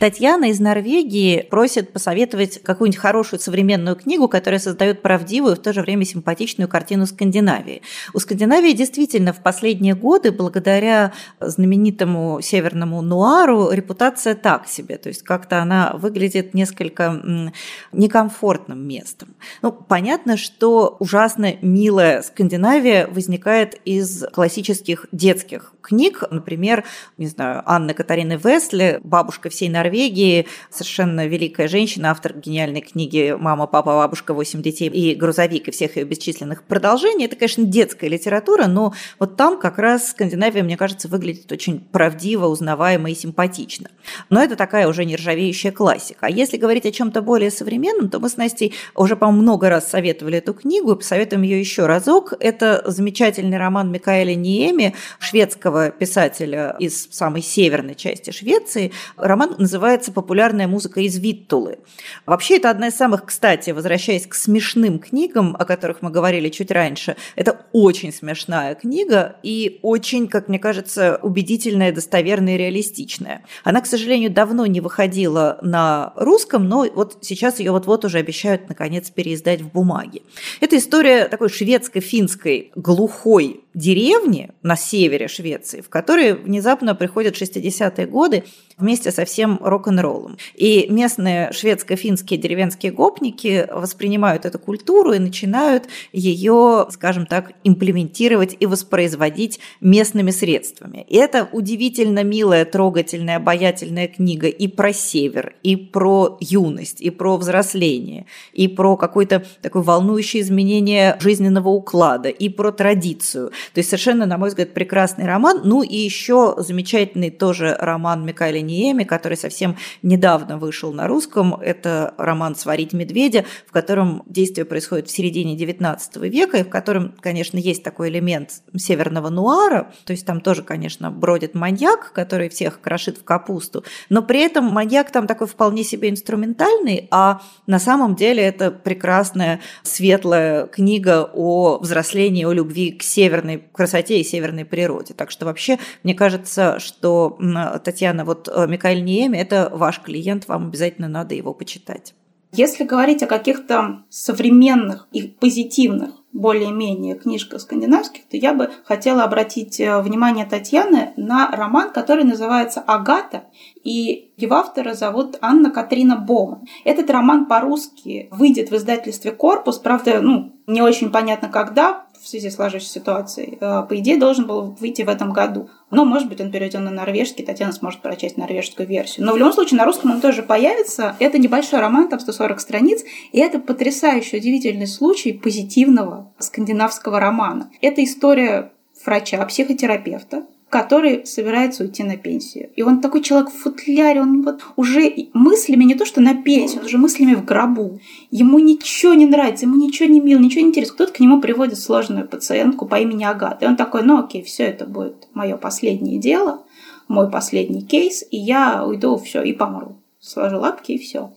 [0.02, 5.82] Татьяна из Норвегии просит посоветовать какую-нибудь хорошую современную книгу, которая создает правдивую, в то же
[5.82, 7.84] время симпатичную картину Скандинавии.
[8.12, 14.98] У Скандинавии действительно в последние годы, благодаря знаменитому северному нуару, репутация так себе.
[14.98, 17.54] То есть как-то она выглядит несколько
[17.92, 19.36] некомфортным местом.
[19.62, 26.24] Ну, понятно, что ужасно милая Скандинавия возникает из классических детских книг.
[26.30, 26.84] Например,
[27.18, 33.68] не знаю, Анны Катарины Весли «Бабушка всей Норвегии», совершенно великая женщина, автор гениальной книги «Мама,
[33.68, 37.26] папа, бабушка, восемь детей» и «Грузовик» и всех ее бесчисленных продолжений.
[37.26, 42.48] Это, конечно, детская литература, но вот там как раз Скандинавия, мне кажется, выглядит очень правдиво,
[42.48, 43.90] узнаваемо и симпатично.
[44.30, 46.28] Но это такая уже нержавеющая классика.
[46.28, 49.90] А если говорить о чем-то более современном, то мы с Настей уже, по-моему, много раз
[49.90, 52.34] советовали эту книгу, посоветуем ее еще разок.
[52.40, 58.92] Это замечательный роман Микаэля Ниеми, шведского шведского писателя из самой северной части Швеции.
[59.18, 61.80] Роман называется «Популярная музыка из Виттулы».
[62.26, 66.72] Вообще, это одна из самых, кстати, возвращаясь к смешным книгам, о которых мы говорили чуть
[66.72, 73.44] раньше, это очень смешная книга и очень, как мне кажется, убедительная, достоверная и реалистичная.
[73.64, 78.70] Она, к сожалению, давно не выходила на русском, но вот сейчас ее вот-вот уже обещают,
[78.70, 80.22] наконец, переиздать в бумаге.
[80.60, 88.44] Это история такой шведско-финской глухой деревни на севере Швеции, в которые внезапно приходят 60-е годы
[88.78, 90.38] вместе со всем рок-н-роллом.
[90.56, 98.66] И местные шведско-финские деревенские гопники воспринимают эту культуру и начинают ее, скажем так, имплементировать и
[98.66, 101.06] воспроизводить местными средствами.
[101.08, 107.38] И это удивительно милая, трогательная, обаятельная книга и про север, и про юность, и про
[107.38, 113.52] взросление, и про какое-то такое волнующее изменение жизненного уклада, и про традицию.
[113.74, 115.62] То есть совершенно, на мой взгляд, прекрасный роман.
[115.64, 121.56] Ну и еще замечательный тоже роман Микаэля Ниеми, который совсем недавно вышел на русском.
[121.56, 125.98] Это роман «Сварить медведя», в котором действие происходит в середине XIX
[126.30, 131.12] века, и в котором, конечно, есть такой элемент северного нуара, то есть там тоже, конечно,
[131.12, 136.10] бродит маньяк, который всех крошит в капусту, но при этом маньяк там такой вполне себе
[136.10, 143.51] инструментальный, а на самом деле это прекрасная светлая книга о взрослении, о любви к северной
[143.58, 145.14] красоте и северной природе.
[145.14, 147.38] Так что вообще, мне кажется, что
[147.84, 152.14] Татьяна, вот э, Микаэль Ниеми– это ваш клиент, вам обязательно надо его почитать.
[152.54, 159.80] Если говорить о каких-то современных и позитивных более-менее книжках скандинавских, то я бы хотела обратить
[159.80, 163.46] э, внимание Татьяны на роман, который называется «Агата»,
[163.84, 166.66] и его автора зовут Анна Катрина Боман.
[166.86, 172.50] Этот роман по-русски выйдет в издательстве «Корпус», правда, ну, не очень понятно когда, в связи
[172.50, 175.70] с сложившейся ситуацией, э, по идее, должен был выйти в этом году.
[175.90, 179.26] Но, может быть, он переведен на норвежский, Татьяна сможет прочесть норвежскую версию.
[179.26, 181.16] Но в любом случае на русском он тоже появится.
[181.20, 187.72] Это небольшой роман, там 140 страниц, и это потрясающий, удивительный случай позитивного скандинавского романа.
[187.82, 188.72] Это история
[189.06, 192.70] врача, психотерапевта, который собирается уйти на пенсию.
[192.78, 196.80] И он такой человек в футляре, он вот уже мыслями не то, что на пенсию,
[196.80, 198.00] он уже мыслями в гробу.
[198.32, 200.96] Ему ничего не нравится, ему ничего не мило, ничего не интересно.
[200.96, 203.66] Кто-то к нему приводит сложную пациентку по имени Агата.
[203.66, 206.64] И он такой, ну окей, все это будет мое последнее дело,
[207.10, 209.98] мой последний кейс, и я уйду, все, и помру.
[210.22, 211.34] Сложу лапки и все.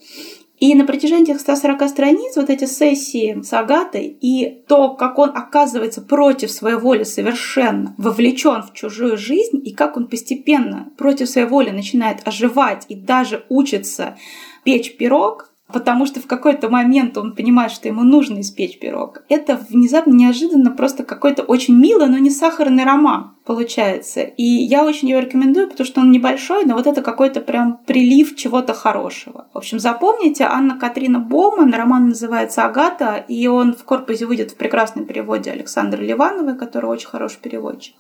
[0.59, 5.31] И на протяжении этих 140 страниц вот эти сессии с Агатой и то, как он
[5.31, 11.49] оказывается против своей воли совершенно вовлечен в чужую жизнь, и как он постепенно против своей
[11.49, 14.17] воли начинает оживать и даже учится
[14.63, 19.25] печь пирог, потому что в какой-то момент он понимает, что ему нужно испечь пирог.
[19.29, 24.20] Это внезапно, неожиданно просто какой-то очень милый, но не сахарный роман получается.
[24.20, 28.37] И я очень его рекомендую, потому что он небольшой, но вот это какой-то прям прилив
[28.37, 29.49] чего-то хорошего.
[29.53, 34.57] В общем, запомните, Анна Катрина Боман, роман называется «Агата», и он в корпусе выйдет в
[34.57, 37.97] прекрасном переводе Александры Ливановой, который очень хороший переводчик.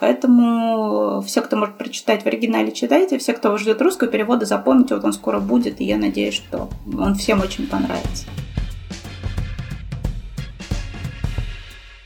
[0.00, 3.18] Поэтому все, кто может прочитать в оригинале, читайте.
[3.18, 7.14] Все, кто ждет русского перевода, запомните, вот он скоро будет, и я надеюсь, что он
[7.14, 8.24] всем очень понравится.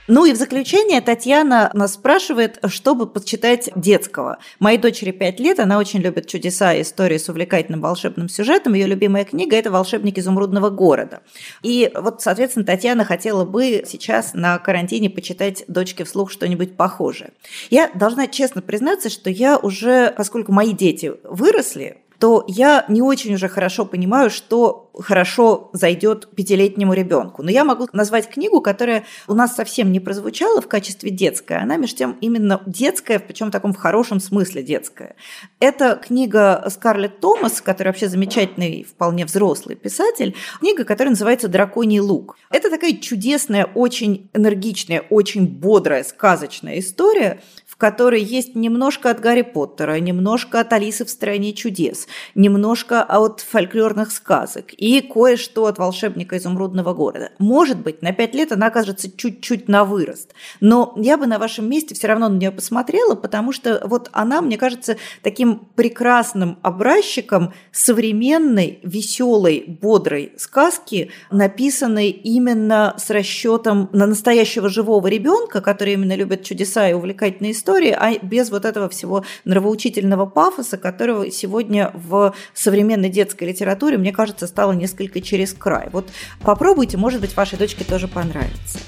[0.07, 4.37] Ну и в заключение Татьяна нас спрашивает, чтобы почитать детского.
[4.59, 8.75] Моей дочери 5 лет, она очень любит чудеса и истории с увлекательным волшебным сюжетом.
[8.75, 11.23] Ее любимая книга– это «Волшебник изумрудного города».
[11.63, 17.31] И вот, соответственно, Татьяна хотела бы сейчас на карантине почитать дочке вслух что-нибудь похожее.
[17.71, 23.35] Я должна честно признаться, что я уже, поскольку мои дети выросли, то я не очень
[23.35, 27.43] уже хорошо понимаю, что хорошо зайдет пятилетнему ребенку.
[27.43, 31.63] Но я могу назвать книгу, которая у нас совсем не прозвучала в качестве детская.
[31.63, 35.17] Она, между тем, именно детская, причем в таком в хорошем смысле детская.
[35.59, 40.35] Это книга Скарлетт Томас, которая вообще замечательный, вполне взрослый писатель.
[40.61, 42.37] Книга, которая называется «Драконий лук».
[42.51, 47.41] Это такая чудесная, очень энергичная, очень бодрая, сказочная история,
[47.75, 52.07] в которой есть немножко от Гарри Поттера, немножко от Алисы в «Стране чудес»,
[52.37, 57.33] немножко от фольклорных сказок и кое-что от «Волшебника изумрудного города».
[57.39, 61.69] Может быть, на пять лет она окажется чуть-чуть на вырост, но я бы на вашем
[61.69, 67.53] месте все равно на нее посмотрела, потому что вот она, мне кажется, таким прекрасным образчиком
[67.73, 76.45] современной, веселой, бодрой сказки, написанной именно с расчетом на настоящего живого ребенка, который именно любит
[76.45, 82.35] чудеса и увлекательные истории, истории, а без вот этого всего нравоучительного пафоса, которого сегодня в
[82.53, 85.89] современной детской литературе, мне кажется, стало несколько через край.
[85.91, 86.11] Вот
[86.43, 88.79] попробуйте, может быть, вашей дочке тоже понравится.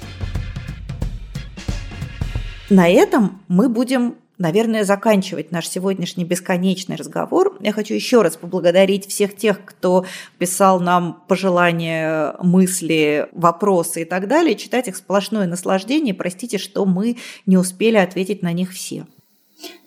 [2.69, 7.57] На этом мы будем наверное, заканчивать наш сегодняшний бесконечный разговор.
[7.59, 10.05] Я хочу еще раз поблагодарить всех тех, кто
[10.37, 14.55] писал нам пожелания, мысли, вопросы и так далее.
[14.55, 16.13] Читать их сплошное наслаждение.
[16.13, 19.05] Простите, что мы не успели ответить на них все.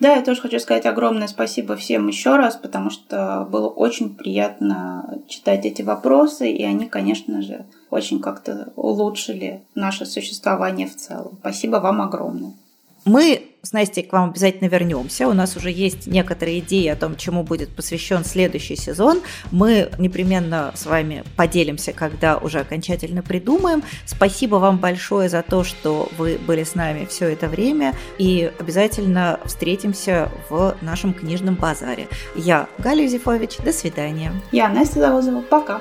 [0.00, 5.20] Да, я тоже хочу сказать огромное спасибо всем еще раз, потому что было очень приятно
[5.28, 11.36] читать эти вопросы, и они, конечно же, очень как-то улучшили наше существование в целом.
[11.40, 12.52] Спасибо вам огромное.
[13.04, 15.28] Мы с Настей к вам обязательно вернемся.
[15.28, 19.20] У нас уже есть некоторые идеи о том, чему будет посвящен следующий сезон.
[19.50, 23.82] Мы непременно с вами поделимся, когда уже окончательно придумаем.
[24.06, 27.94] Спасибо вам большое за то, что вы были с нами все это время.
[28.18, 32.08] И обязательно встретимся в нашем книжном базаре.
[32.34, 33.58] Я Галя Юзефович.
[33.58, 34.32] До свидания.
[34.52, 35.42] Я Настя Завозова.
[35.42, 35.80] Пока.